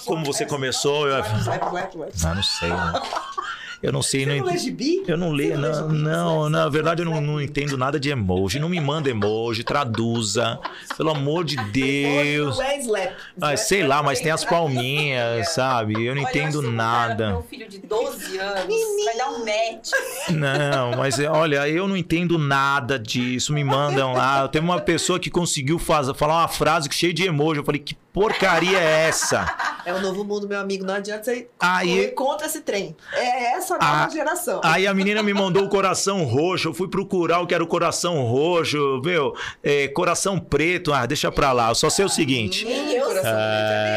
[0.06, 1.24] como você começou, eu...
[1.24, 2.68] Ah, não sei.
[2.68, 2.94] Né?
[3.82, 4.26] Eu não sei.
[4.26, 5.04] Você não, não lê gibi?
[5.08, 8.60] Eu não leio, não, não, na verdade eu não, não entendo nada de emoji.
[8.60, 10.60] Não me manda emoji, traduza.
[10.96, 12.60] Pelo amor de Deus.
[12.60, 13.14] É slap.
[13.40, 16.06] Ah, sei lá, mas tem as palminhas, sabe?
[16.06, 17.30] Eu não Olha, entendo nada.
[17.30, 18.76] Meu filho de 12 anos
[19.06, 19.92] vai dar um match.
[20.30, 23.54] Não, mas é, olha, eu não entendo nada disso.
[23.54, 24.48] Me mandam lá.
[24.48, 27.60] Tem uma pessoa que conseguiu faz, falar uma frase cheia de emoji.
[27.60, 29.46] Eu falei, que porcaria é essa?
[29.86, 30.84] É o novo mundo, meu amigo.
[30.84, 32.96] Não adianta você Aí- contra esse trem.
[33.14, 34.60] É essa nova Ah, geração.
[34.64, 36.70] Aí a menina me mandou o coração roxo.
[36.70, 39.02] Eu fui procurar o que era o coração roxo.
[39.06, 40.92] Meu, é, coração preto.
[40.92, 41.70] Ah, deixa pra lá.
[41.70, 42.66] Eu só sei o seguinte.
[42.66, 43.97] Nem eu, coração É, preto é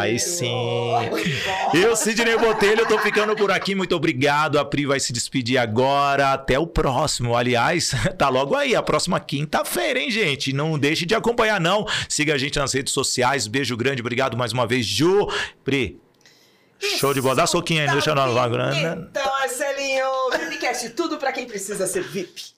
[0.00, 0.52] aí sim.
[1.74, 3.74] Eu, Sidney Botelho, eu tô ficando por aqui.
[3.74, 4.58] Muito obrigado.
[4.58, 6.32] A Pri vai se despedir agora.
[6.32, 7.34] Até o próximo.
[7.34, 10.52] Aliás, tá logo aí, a próxima quinta-feira, hein, gente?
[10.52, 11.86] Não deixe de acompanhar, não.
[12.08, 13.46] Siga a gente nas redes sociais.
[13.46, 14.02] Beijo grande.
[14.02, 15.28] Obrigado mais uma vez, Ju.
[15.64, 15.98] Pri,
[16.78, 17.36] show de bola.
[17.36, 19.08] Dá soquinho aí, deixa eu não grana.
[19.10, 20.06] Então, Marcelinho,
[20.50, 22.52] VIPcast, tudo pra quem precisa ser VIP.